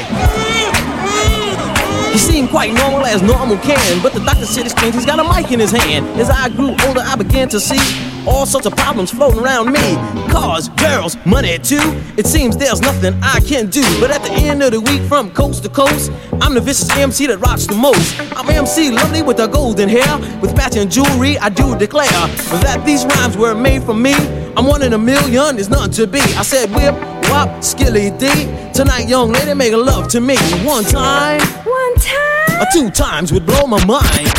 He 2.12 2.18
seemed 2.18 2.50
quite 2.50 2.72
normal 2.72 3.06
as 3.06 3.22
normal 3.22 3.56
can, 3.58 4.02
but 4.02 4.12
the 4.12 4.20
doctor 4.20 4.46
said 4.46 4.64
it's 4.66 4.74
strange. 4.74 4.94
He's 4.94 5.06
got 5.06 5.18
a 5.18 5.24
mic 5.24 5.52
in 5.52 5.60
his 5.60 5.70
hand. 5.70 6.06
As 6.20 6.30
I 6.30 6.48
grew 6.50 6.70
older, 6.86 7.02
I 7.02 7.16
began 7.16 7.48
to 7.50 7.60
see 7.60 7.78
all 8.26 8.46
sorts 8.46 8.66
of 8.66 8.76
problems 8.76 9.10
floating 9.10 9.40
around 9.40 9.72
me. 9.72 9.94
Cars, 10.30 10.68
girls, 10.70 11.16
money 11.24 11.58
too. 11.58 11.80
It 12.16 12.26
seems 12.26 12.56
there's 12.56 12.80
nothing 12.80 13.14
I 13.22 13.40
can 13.40 13.68
do. 13.70 13.82
But 14.00 14.10
at 14.10 14.22
the 14.22 14.32
end 14.32 14.62
of 14.62 14.72
the 14.72 14.80
week, 14.80 15.02
from 15.02 15.30
coast 15.30 15.62
to 15.64 15.68
coast, 15.68 16.10
I'm 16.40 16.54
the 16.54 16.60
vicious 16.60 16.90
MC 16.96 17.26
that 17.26 17.38
rocks 17.38 17.66
the 17.66 17.74
most. 17.74 18.18
I'm 18.36 18.48
MC 18.48 18.90
lovely 18.90 19.22
with 19.22 19.38
her 19.38 19.48
golden 19.48 19.88
hair, 19.88 20.18
with 20.40 20.56
matching 20.56 20.88
jewelry. 20.88 21.38
I 21.38 21.48
do 21.48 21.76
declare 21.78 22.06
that 22.06 22.82
these 22.84 23.04
rhymes 23.04 23.36
were 23.36 23.54
made 23.54 23.82
for 23.82 23.94
me. 23.94 24.14
I'm 24.56 24.66
one 24.66 24.82
in 24.82 24.92
a 24.92 24.98
million, 24.98 25.56
there's 25.56 25.70
nothing 25.70 25.92
to 25.92 26.06
be. 26.06 26.20
I 26.20 26.42
said 26.42 26.70
whip, 26.74 26.94
wop, 27.30 27.62
skilly 27.62 28.10
D. 28.18 28.28
Tonight, 28.74 29.08
young 29.08 29.32
lady, 29.32 29.54
make 29.54 29.72
a 29.72 29.76
love 29.76 30.08
to 30.08 30.20
me. 30.20 30.36
One 30.64 30.84
time, 30.84 31.40
one 31.40 31.94
time, 31.96 32.60
or 32.60 32.66
two 32.72 32.90
times 32.90 33.32
would 33.32 33.46
blow 33.46 33.66
my 33.66 33.82
mind. 33.84 34.29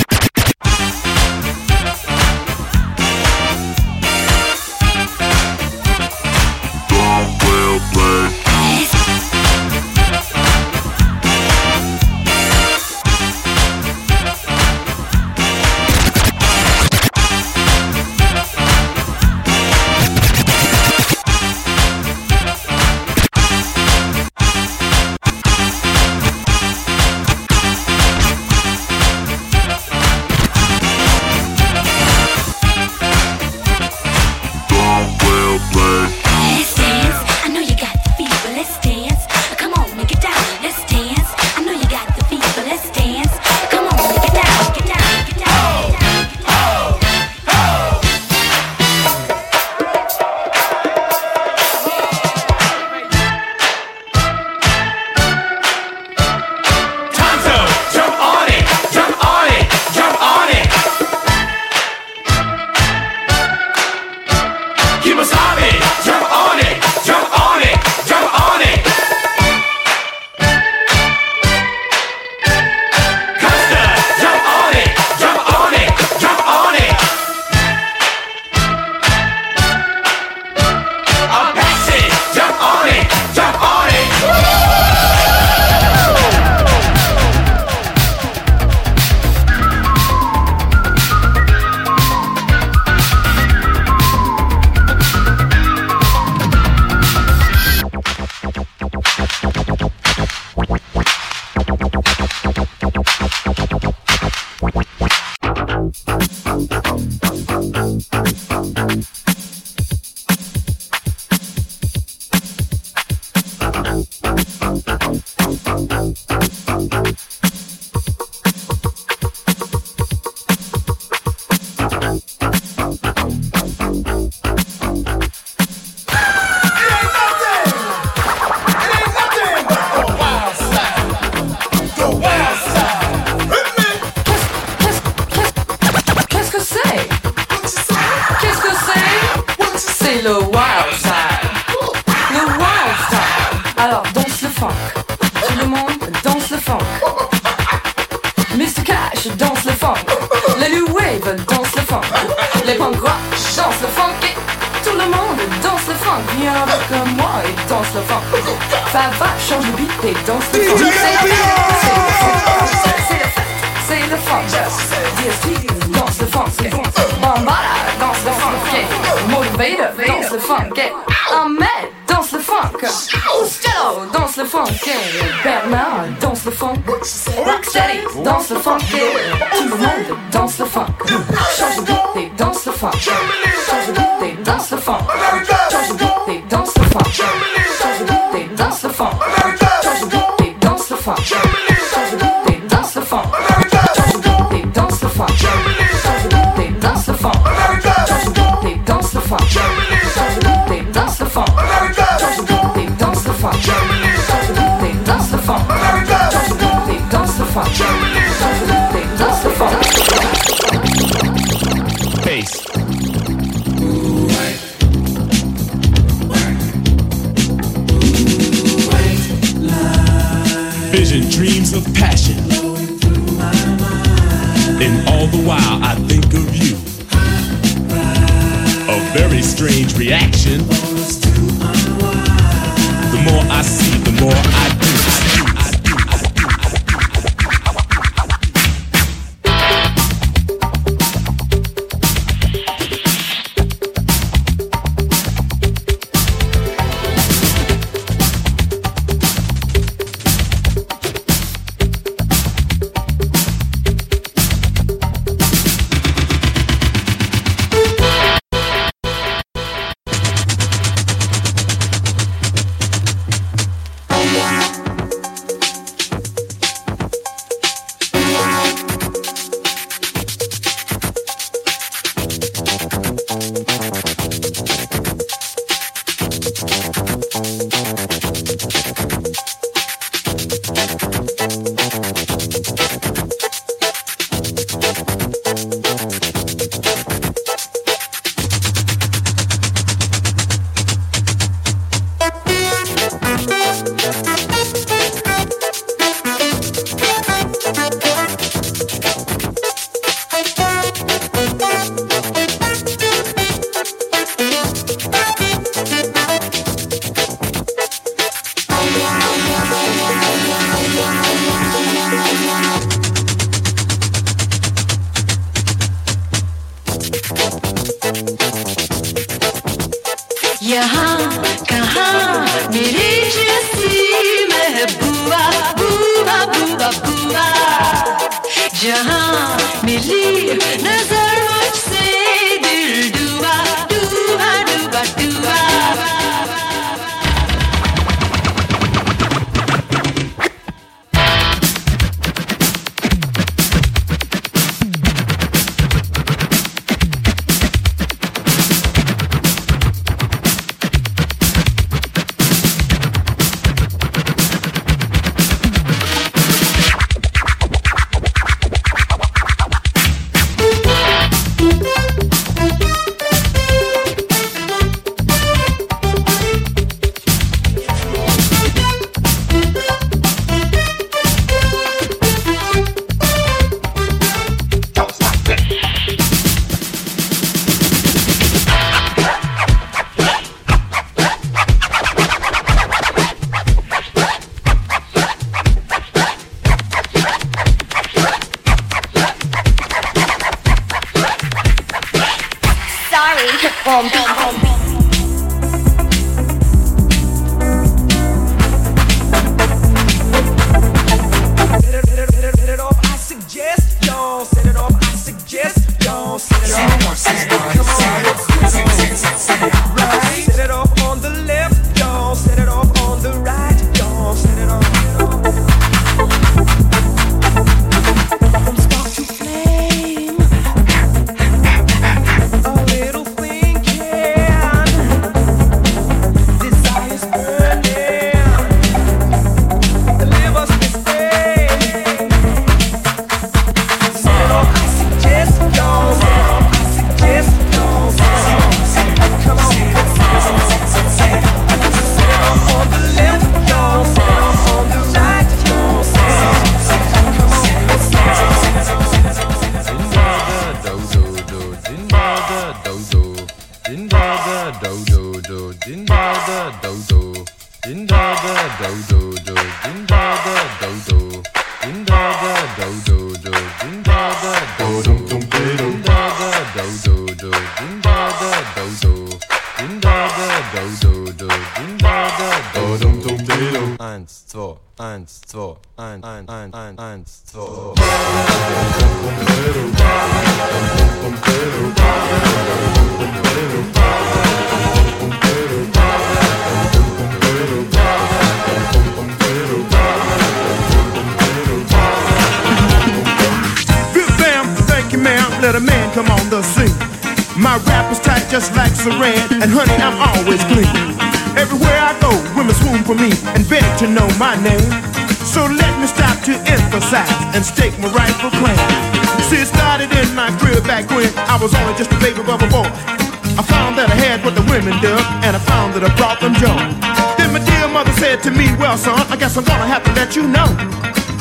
You 520.36 520.48
know. 520.48 520.70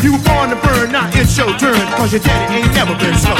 You 0.02 0.16
were 0.16 0.24
born 0.26 0.50
to 0.50 0.58
burn, 0.58 0.90
now 0.90 1.06
it's 1.14 1.36
your 1.36 1.52
turn, 1.58 1.78
cause 1.94 2.10
your 2.12 2.22
daddy 2.22 2.64
ain't 2.64 2.74
never 2.74 2.96
been 2.98 3.14
slow. 3.14 3.38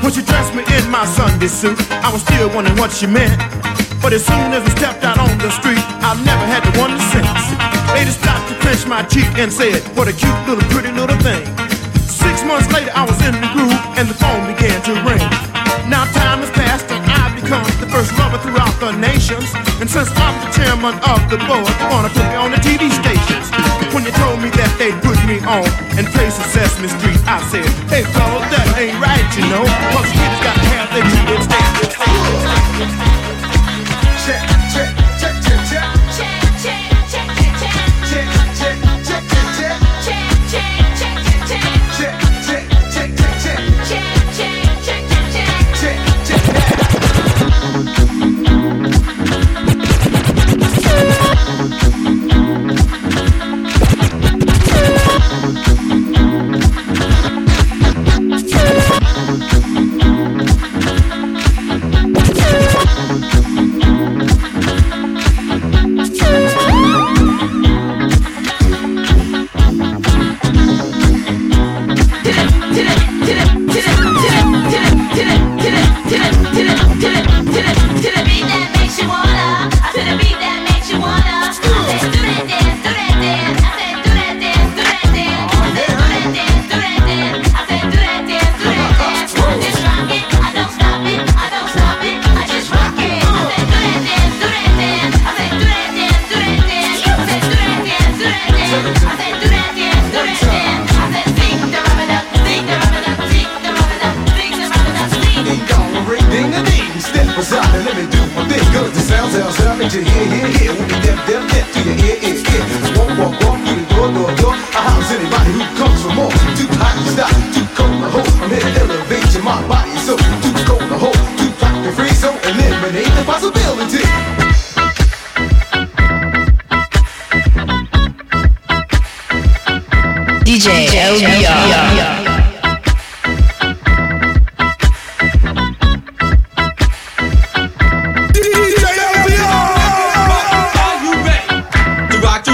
When 0.00 0.12
she 0.12 0.22
dressed 0.22 0.54
me 0.54 0.62
in 0.72 0.88
my 0.90 1.04
Sunday 1.04 1.48
suit, 1.48 1.76
I 1.90 2.08
was 2.12 2.22
still 2.22 2.48
wondering 2.54 2.78
what 2.78 2.92
she 2.92 3.06
meant. 3.06 3.36
But 4.00 4.12
as 4.12 4.24
soon 4.24 4.54
as 4.54 4.62
we 4.64 4.70
stepped 4.78 5.04
out 5.04 5.18
on 5.18 5.36
the 5.38 5.50
street, 5.50 5.82
I 6.00 6.16
never 6.24 6.46
had 6.46 6.62
to 6.64 6.72
wonder 6.80 7.00
since. 7.12 7.28
Lady 7.92 8.12
stopped 8.14 8.48
to 8.48 8.54
pinch 8.64 8.86
my 8.86 9.02
cheek 9.04 9.28
and 9.36 9.52
said, 9.52 9.82
What 9.96 10.08
a 10.08 10.14
cute 10.14 10.40
little 10.48 10.64
pretty 10.70 10.92
little 10.92 11.18
thing. 11.20 11.44
Six 12.06 12.44
months 12.44 12.70
later, 12.72 12.92
I 12.94 13.04
was 13.04 13.18
in 13.26 13.34
the 13.34 13.50
groove 13.52 13.82
and 13.98 14.08
the 14.08 14.16
phone 14.16 14.46
began 14.48 14.80
to 14.88 14.92
ring. 15.04 15.24
Now 15.90 16.06
time 16.16 16.40
has 16.40 16.50
passed 16.56 16.88
and 16.88 17.02
I've 17.10 17.34
become 17.36 17.66
the 17.82 17.88
first 17.90 18.16
lover 18.16 18.38
throughout 18.38 18.72
the 18.80 18.92
nations. 18.96 19.65
And 19.78 19.90
since 19.90 20.08
I'm 20.16 20.32
the 20.40 20.48
chairman 20.56 20.96
of 21.04 21.20
the 21.28 21.36
board, 21.44 21.68
they 21.68 21.88
wanna 21.92 22.08
put 22.08 22.24
me 22.24 22.36
on 22.36 22.50
the 22.50 22.56
TV 22.64 22.88
stations. 22.88 23.52
When 23.92 24.04
you 24.04 24.12
told 24.12 24.40
me 24.40 24.48
that 24.56 24.72
they'd 24.78 24.96
put 25.04 25.20
me 25.28 25.36
on 25.44 25.68
and 26.00 26.06
place 26.16 26.38
of 26.40 26.46
Sesame 26.48 26.88
Street, 26.88 27.20
I 27.28 27.44
said, 27.52 27.68
Hey 27.92 28.04
fellas, 28.16 28.48
that 28.48 28.72
ain't 28.80 28.96
right, 28.96 29.28
you 29.36 29.44
know. 29.52 29.64
Cause 29.92 30.08
kids 30.16 30.38
gotta 30.40 30.64
have 30.72 30.88
their 30.96 31.04
TV 31.04 31.36
stations. 31.44 33.15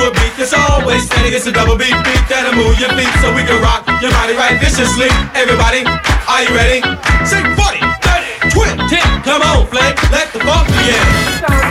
A 0.02 0.10
beat 0.10 0.34
that's 0.36 0.52
always 0.52 1.06
steady? 1.06 1.28
It's 1.34 1.46
a 1.46 1.52
double 1.52 1.76
beat 1.76 1.94
beat 2.04 2.24
that'll 2.28 2.54
move 2.54 2.78
your 2.80 2.90
feet 2.90 3.12
so 3.22 3.32
we 3.34 3.44
can 3.44 3.62
rock 3.62 3.86
your 4.02 4.10
body 4.10 4.34
right 4.34 4.58
viciously. 4.58 5.08
Everybody, 5.34 5.86
are 6.28 6.42
you 6.42 6.50
ready? 6.54 6.82
Sing 7.24 7.46
40, 7.54 7.78
30, 8.02 8.50
20, 8.50 8.88
10. 8.88 9.22
Come 9.22 9.42
on, 9.42 9.66
Flake, 9.68 9.96
let 10.10 10.32
the 10.32 10.40
funk 10.40 10.66
begin. 10.68 11.61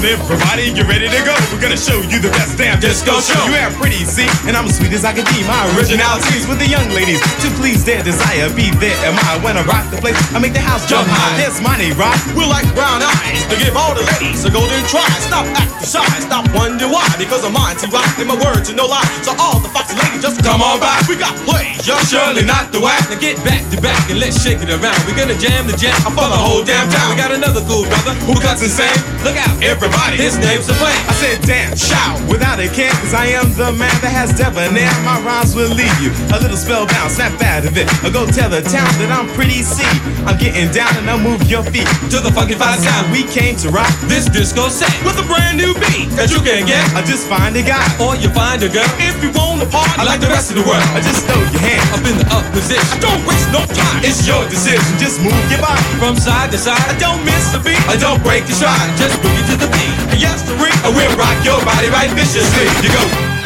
On, 0.00 0.06
everybody, 0.06 0.72
get 0.72 0.88
ready 0.88 1.12
to 1.12 1.20
go. 1.28 1.36
We're 1.52 1.60
gonna 1.60 1.76
show 1.76 2.00
you 2.00 2.24
the 2.24 2.32
best 2.32 2.56
damn 2.56 2.80
disco 2.80 3.20
show. 3.20 3.36
You 3.44 3.52
have 3.60 3.76
pretty, 3.76 4.00
see, 4.08 4.24
and 4.48 4.56
I'm 4.56 4.64
as 4.64 4.80
sweet 4.80 4.96
as 4.96 5.04
I 5.04 5.12
can 5.12 5.28
be. 5.28 5.44
My 5.44 5.60
originalities 5.76 6.48
with 6.48 6.56
the 6.56 6.64
young 6.64 6.88
ladies 6.96 7.20
to 7.44 7.52
please 7.60 7.84
their 7.84 8.02
desire. 8.02 8.48
Be 8.56 8.72
there 8.80 8.96
am 9.04 9.20
I 9.28 9.36
when 9.44 9.60
I 9.60 9.62
rock 9.68 9.84
the 9.92 10.00
place. 10.00 10.16
I 10.32 10.40
make 10.40 10.56
the 10.56 10.64
house 10.64 10.88
jump 10.88 11.04
high. 11.04 11.36
There's 11.36 11.60
name, 11.60 11.92
rock. 12.00 12.16
We're 12.32 12.48
like 12.48 12.64
brown 12.72 13.04
eyes 13.04 13.44
to 13.52 13.56
give 13.60 13.76
all 13.76 13.92
the 13.92 14.00
ladies 14.16 14.40
a 14.44 14.50
golden 14.50 14.80
try. 14.88 15.04
Stop 15.20 15.44
acting 15.52 15.84
shy, 15.84 16.08
stop 16.24 16.48
wonder 16.56 16.88
why. 16.88 17.04
Because 17.20 17.44
I'm 17.44 17.52
mine 17.52 17.76
to 17.84 17.86
rock 17.92 18.08
and 18.16 18.28
my 18.32 18.40
words 18.40 18.72
are 18.72 18.78
no 18.80 18.88
lie. 18.88 19.04
So 19.20 19.36
all 19.36 19.60
the 19.60 19.68
foxy 19.68 20.00
ladies 20.00 20.24
just 20.24 20.40
come 20.40 20.64
on 20.64 20.80
by. 20.80 20.96
We 21.12 21.20
got 21.20 21.36
pleasure, 21.44 22.00
surely 22.08 22.48
not 22.48 22.72
the 22.72 22.80
whack. 22.80 23.04
Now 23.12 23.20
get 23.20 23.36
back 23.44 23.68
to 23.68 23.76
back 23.84 24.00
and 24.08 24.16
let's 24.16 24.40
shake 24.40 24.64
it 24.64 24.72
around. 24.72 24.96
We're 25.04 25.20
gonna 25.20 25.36
jam 25.36 25.68
the 25.68 25.76
jam 25.76 25.92
for 26.08 26.24
the 26.24 26.40
whole 26.40 26.64
damn 26.64 26.88
town. 26.88 27.12
We 27.12 27.20
got 27.20 27.36
another 27.36 27.60
cool 27.68 27.84
brother 27.84 28.16
who 28.24 28.32
cuts 28.40 28.64
insane. 28.64 28.96
Look 29.20 29.36
out, 29.36 29.52
everybody, 29.60 29.89
his 30.20 30.36
name's 30.38 30.66
the 30.66 30.74
flame. 30.74 30.96
I 31.08 31.14
said 31.16 31.40
damn, 31.46 31.72
shout 31.76 32.20
without 32.28 32.60
a 32.60 32.68
care, 32.68 32.92
cause 33.00 33.14
I 33.14 33.32
am 33.34 33.48
the 33.56 33.72
man 33.72 33.94
that 34.04 34.12
has 34.12 34.36
debonair. 34.36 34.90
My 35.02 35.18
rhymes 35.24 35.54
will 35.54 35.72
leave 35.72 35.94
you 36.02 36.12
a 36.34 36.38
little 36.38 36.56
spellbound, 36.56 37.10
snap 37.10 37.34
out 37.42 37.64
of 37.64 37.76
it. 37.76 37.88
Or 38.04 38.10
go 38.10 38.26
tell 38.28 38.50
the 38.50 38.62
town 38.62 38.90
that 39.00 39.10
I'm 39.10 39.26
pretty 39.34 39.62
see. 39.64 39.88
I'm 40.28 40.36
getting 40.36 40.68
down 40.70 40.92
and 41.00 41.08
I'll 41.08 41.22
move 41.22 41.42
your 41.48 41.64
feet 41.64 41.88
to 42.12 42.20
the 42.20 42.30
fucking 42.30 42.60
fine 42.60 42.78
sound. 42.78 43.08
We 43.10 43.24
came 43.24 43.56
to 43.64 43.72
rock 43.72 43.90
this 44.06 44.28
disco 44.28 44.68
set 44.68 44.92
with 45.02 45.16
a 45.18 45.26
brand 45.26 45.56
new 45.56 45.72
beat 45.80 46.12
that 46.20 46.30
you 46.30 46.40
can 46.44 46.68
get. 46.68 46.82
I 46.92 47.00
just 47.02 47.26
find 47.26 47.56
a 47.56 47.64
guy 47.64 47.84
or 47.98 48.14
you 48.20 48.28
find 48.30 48.60
a 48.62 48.68
girl. 48.68 48.88
If 49.00 49.16
you 49.24 49.32
want 49.32 49.64
to 49.64 49.68
party, 49.68 49.96
I 49.96 50.04
like 50.04 50.20
the 50.20 50.30
rest 50.30 50.52
of 50.52 50.60
the 50.60 50.66
world. 50.66 50.84
I 50.92 51.00
just 51.00 51.24
throw 51.24 51.38
your 51.38 51.62
hand 51.62 51.84
up 51.96 52.04
in 52.04 52.16
the 52.20 52.26
up 52.30 52.44
position. 52.52 53.00
Don't 53.00 53.20
waste 53.24 53.48
no 53.50 53.64
time. 53.64 54.04
It's 54.04 54.26
your 54.28 54.42
decision. 54.52 54.84
Just 55.00 55.22
move 55.24 55.36
your 55.48 55.62
body 55.62 55.82
from 55.96 56.16
side 56.16 56.50
to 56.52 56.58
side. 56.58 56.80
I 56.88 56.96
don't 56.98 57.22
miss 57.24 57.52
a 57.56 57.60
beat. 57.60 57.80
I 57.88 57.96
don't 57.96 58.20
break 58.22 58.44
the 58.44 58.52
stride. 58.52 58.90
Just 59.00 59.16
boogie 59.22 59.44
to 59.48 59.56
the 59.56 59.68
beat. 59.72 59.79
And 60.10 60.20
yes. 60.20 60.40
I 60.82 60.88
will 60.88 61.16
rock 61.16 61.44
your 61.44 61.62
body 61.64 61.88
right 61.88 62.10
viciously. 62.10 62.64
You 62.82 62.92
go. 62.92 63.39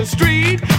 the 0.00 0.06
street. 0.06 0.69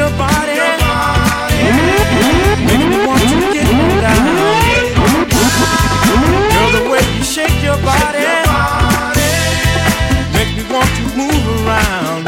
your 0.00 0.10
body. 0.16 0.56
Making 2.64 2.88
me 2.88 2.98
want 3.04 3.20
to 3.20 3.38
get 3.52 3.68
down. 4.00 4.24
Girl, 6.52 6.70
the 6.72 6.82
way 6.88 7.04
you 7.16 7.22
shake 7.22 7.60
your 7.60 7.76
body. 7.84 8.24
Make 10.32 10.56
me 10.56 10.64
want 10.72 10.88
to 10.96 11.04
move 11.20 11.44
around. 11.60 12.24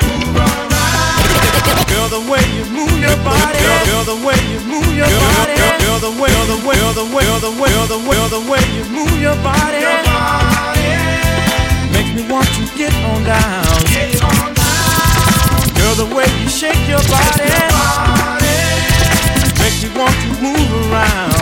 Girl, 1.88 2.08
the 2.12 2.20
way 2.28 2.44
you 2.52 2.64
move 2.76 2.96
your 3.00 3.16
body. 3.24 3.64
Girl, 3.88 4.04
the 4.04 4.18
way 4.20 4.36
you 4.52 4.60
move 4.68 4.92
your 4.92 5.08
body. 5.08 5.56
Girl, 5.56 5.98
the 6.06 6.12
way, 6.20 6.28
the 6.52 6.58
way, 6.68 6.76
the 6.92 7.06
way, 7.08 7.24
the 7.40 7.52
way, 7.56 7.72
the 7.88 8.00
way, 8.04 8.20
the 8.36 8.40
way 8.50 8.62
you 8.76 8.84
move 8.92 9.16
your 9.16 9.36
body. 9.40 9.80
Makes 11.92 12.12
me 12.16 12.22
want 12.28 12.48
to 12.52 12.64
get 12.76 12.92
on 13.08 13.24
down. 13.24 13.64
Get 13.88 14.22
on 14.22 14.51
Girl, 15.94 16.06
the 16.06 16.14
way 16.14 16.24
you 16.40 16.48
shake 16.48 16.88
your 16.88 17.00
body, 17.00 17.48
body. 17.68 18.46
make 19.60 19.76
me 19.82 19.88
want 19.98 20.14
to. 20.14 20.28
Move 20.40 20.90
around. 20.90 21.32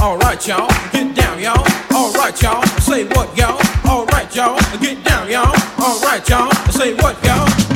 All 0.00 0.18
right, 0.18 0.46
y'all, 0.46 0.68
get 0.92 1.14
down, 1.16 1.40
y'all. 1.40 1.66
All 1.94 2.12
right, 2.12 2.42
y'all, 2.42 2.62
say 2.80 3.04
what, 3.04 3.34
y'all. 3.38 3.58
All 3.88 4.04
right, 4.06 4.36
y'all, 4.36 4.58
get 4.80 5.02
down, 5.02 5.30
y'all. 5.30 5.54
All 5.78 5.98
right, 6.00 6.28
y'all, 6.28 6.52
say 6.70 6.92
what, 6.94 7.16
y'all. 7.24 7.73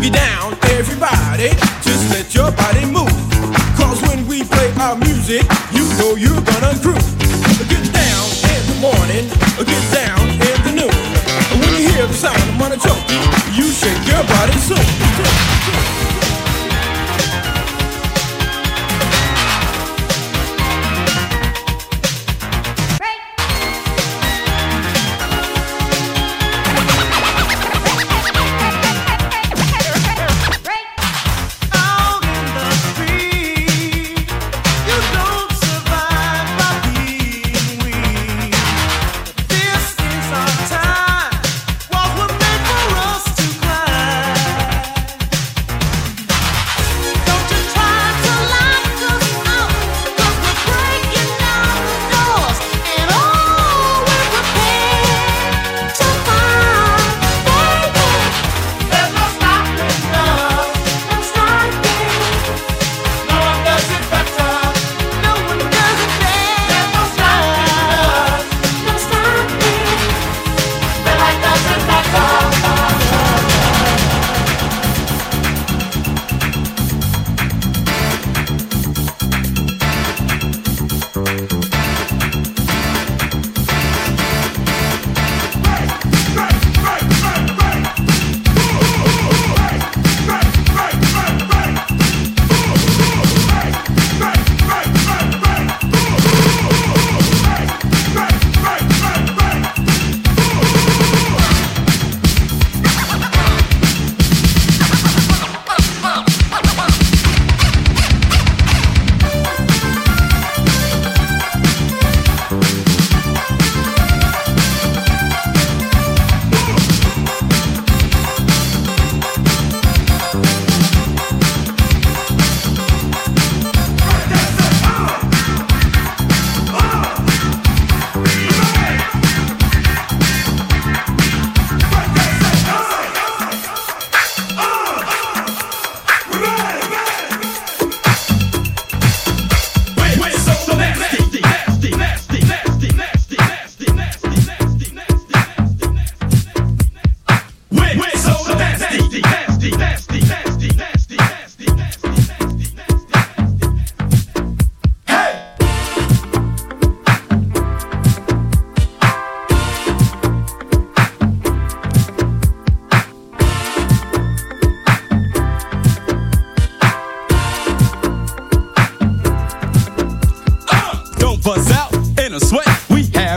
boogie 0.00 0.12
down, 0.12 0.56
everybody. 0.78 1.50
Just 1.82 2.10
let 2.10 2.34
your 2.34 2.50
body 2.52 2.86
move. 2.86 3.12
Cause 3.76 4.00
when 4.02 4.26
we 4.26 4.42
play 4.44 4.72
our 4.80 4.96
music, 4.96 5.42
you 5.72 5.84
know 5.98 6.16
you're 6.16 6.40
gonna 6.40 6.74
groove. 6.80 7.10
Get 7.68 7.92
down 7.92 8.26
in 8.54 8.62
the 8.70 8.78
morning, 8.80 9.28
get 9.58 9.84
down 9.92 10.20
in 10.30 10.58
the 10.64 10.72
noon. 10.80 11.60
When 11.60 11.74
you 11.80 11.88
hear 11.90 12.06
the 12.06 12.14
sound 12.14 12.40
of 12.40 12.56
monotone, 12.56 13.02
you 13.54 13.70
shake 13.70 14.06
your 14.06 14.24
body 14.24 14.58
soon. 14.58 15.99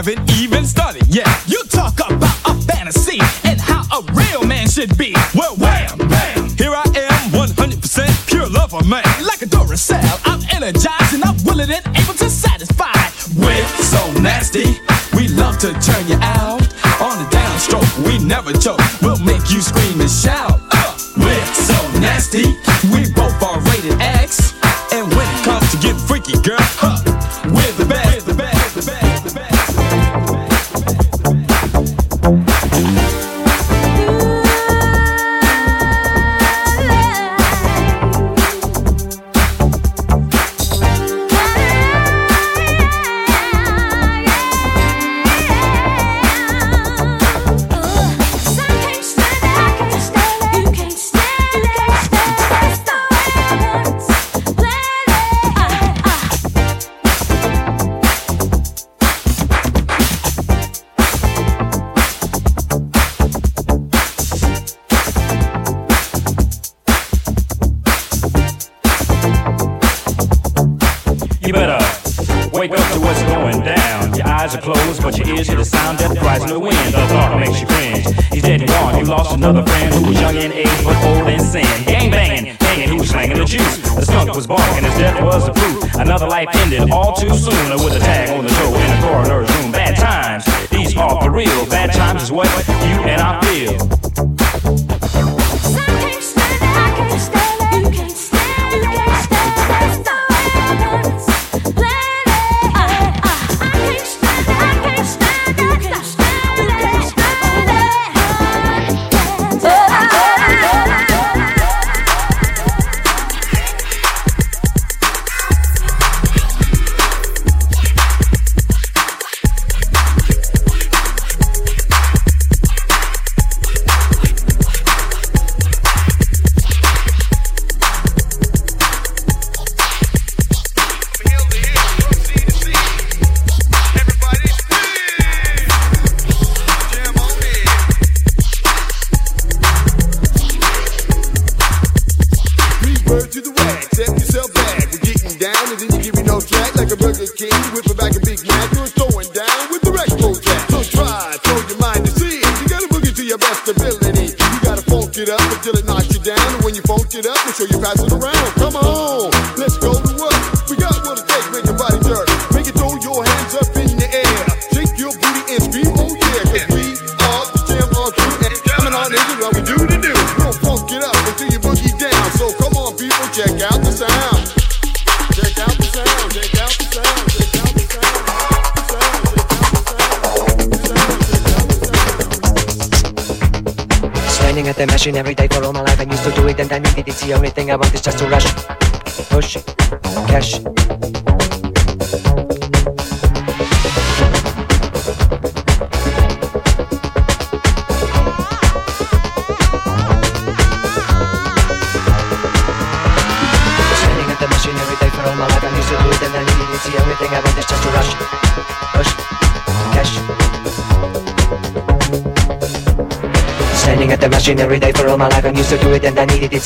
haven't 0.04 0.30
even 0.38 0.66
started 0.66 1.06
yet. 1.08 1.26
You 1.46 1.62
talk 1.70 1.94
about 1.94 2.36
a 2.44 2.54
fantasy 2.64 3.18
and 3.44 3.58
how 3.58 3.84
a 3.98 4.02
real 4.12 4.44
man 4.44 4.68
should 4.68 4.98
be. 4.98 5.14
Well, 5.34 5.56
wham, 5.56 5.96
bam, 5.96 6.50
here 6.58 6.74
I 6.74 6.84
am, 6.94 7.30
100% 7.32 8.28
pure 8.28 8.46
lover 8.50 8.84
man. 8.84 9.02
Like 9.24 9.40
a 9.40 9.46
Duracell, 9.46 10.20
I'm 10.26 10.42
energized 10.52 11.14
and 11.14 11.24
I'm 11.24 11.42
willing 11.44 11.70
and 11.70 11.86
able 11.96 12.12
to 12.20 12.28
satisfy. 12.28 12.92
We're 13.34 13.66
so 13.80 14.12
nasty, 14.20 14.76
we 15.16 15.28
love 15.28 15.56
to 15.60 15.72
turn 15.80 16.06
you 16.06 16.18
out. 16.20 16.60
On 17.00 17.16
the 17.16 17.28
downstroke, 17.30 18.04
we 18.04 18.18
never 18.18 18.52
joke. 18.52 18.80
We'll 19.00 19.18
make 19.24 19.50
you 19.50 19.62
scream 19.62 20.02
and 20.02 20.10
shout. 20.10 20.53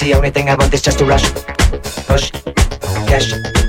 the 0.08 0.16
only 0.16 0.30
thing 0.30 0.48
I 0.48 0.54
want 0.54 0.72
is 0.72 0.80
just 0.80 0.98
to 1.00 1.04
rush, 1.04 1.30
push, 2.06 2.30
cash. 3.10 3.67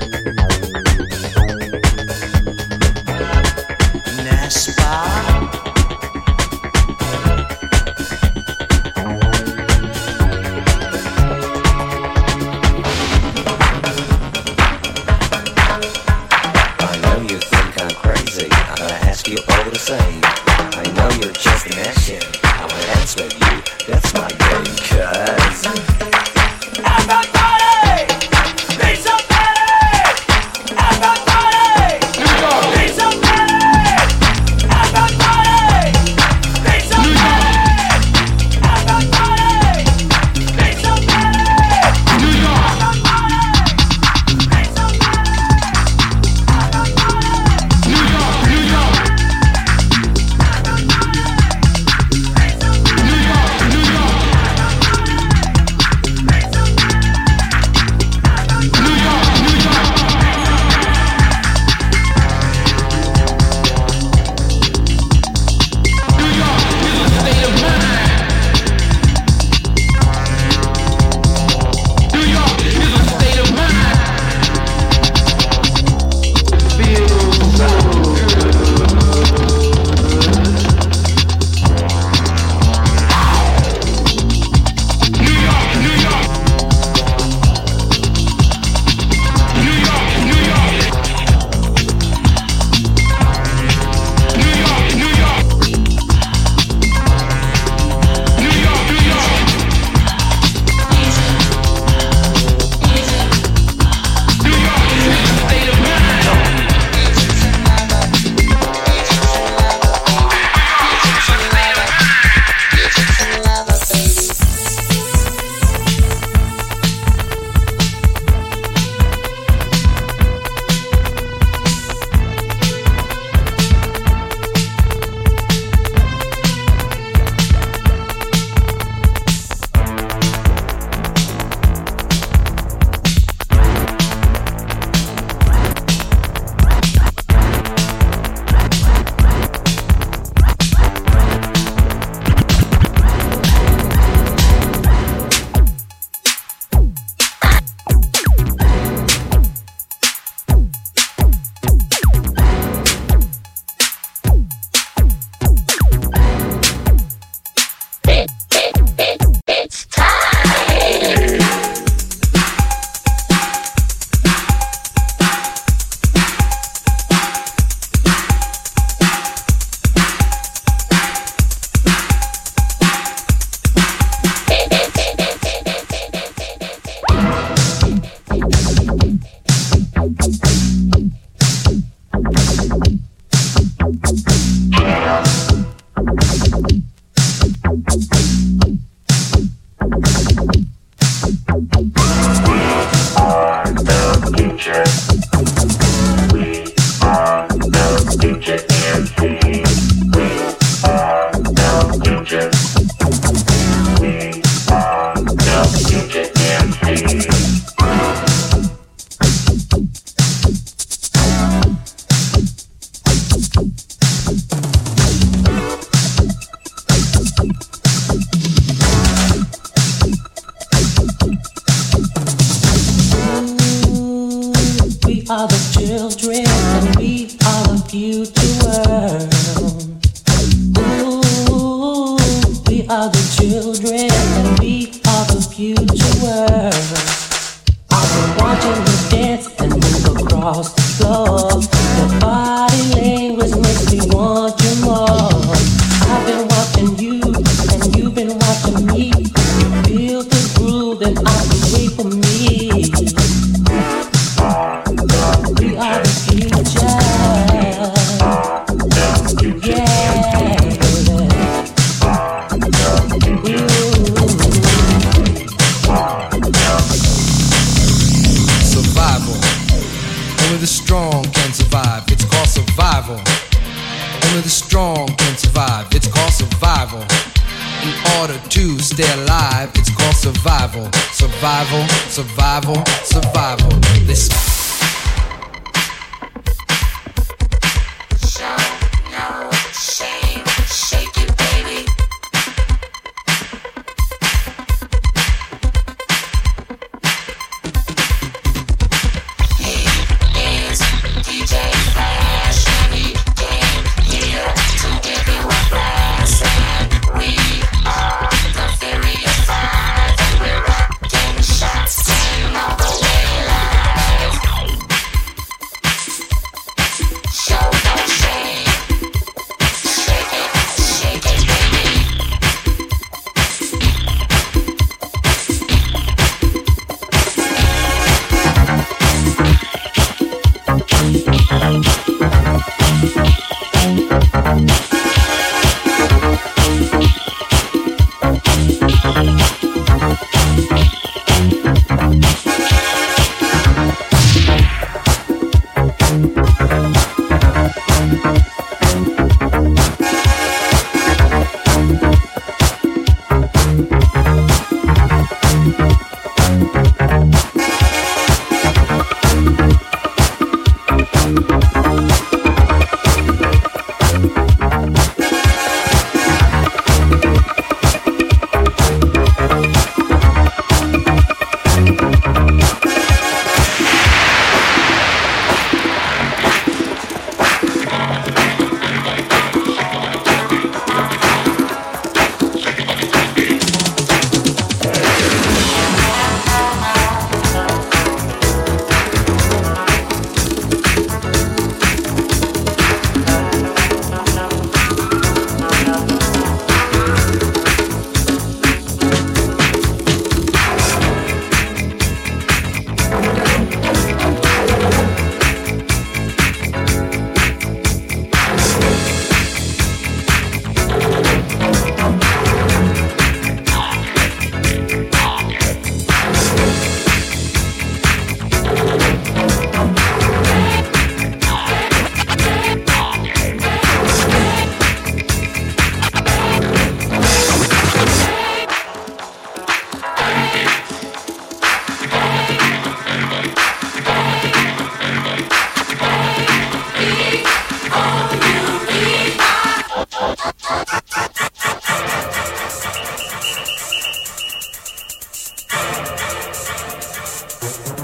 The 225.30 225.69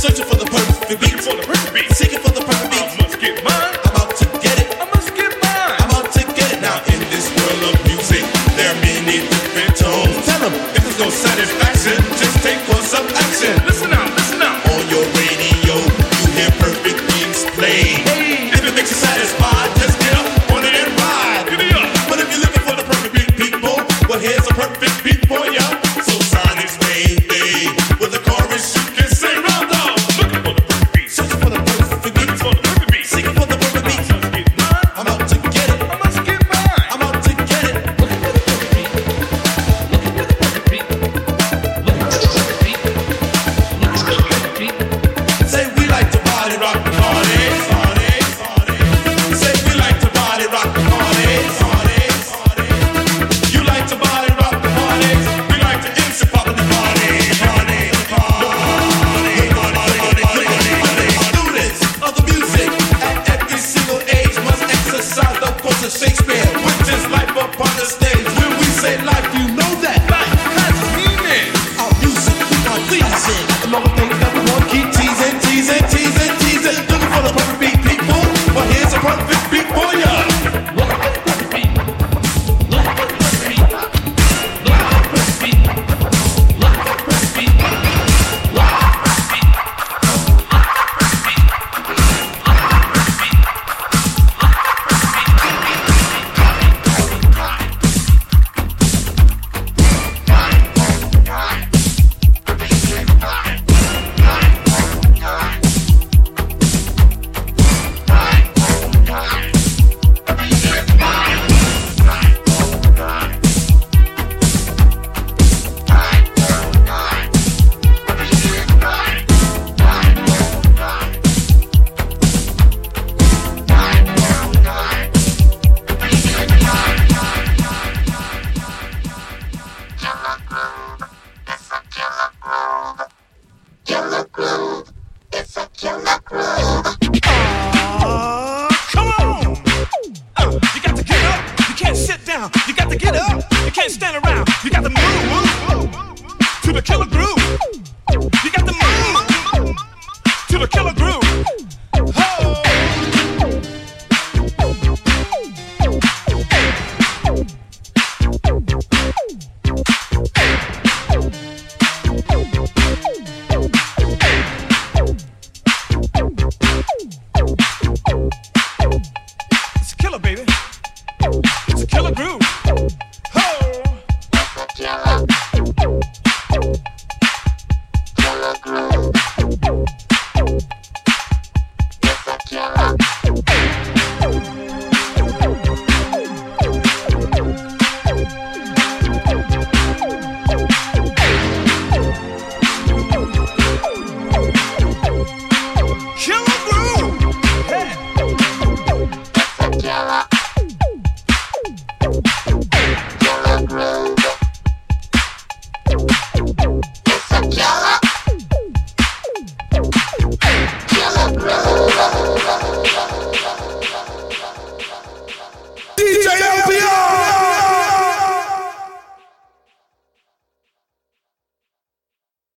Searching 0.00 0.24
for 0.24 0.36
the 0.36 0.46
perfect 0.46 0.98
beat, 0.98 1.20
for 1.20 1.36
the 1.36 1.42
perfect 1.42 1.74
beat, 1.74 1.92
seeking 1.92 2.20
for 2.20 2.30
the 2.30 2.40
perfect. 2.40 2.59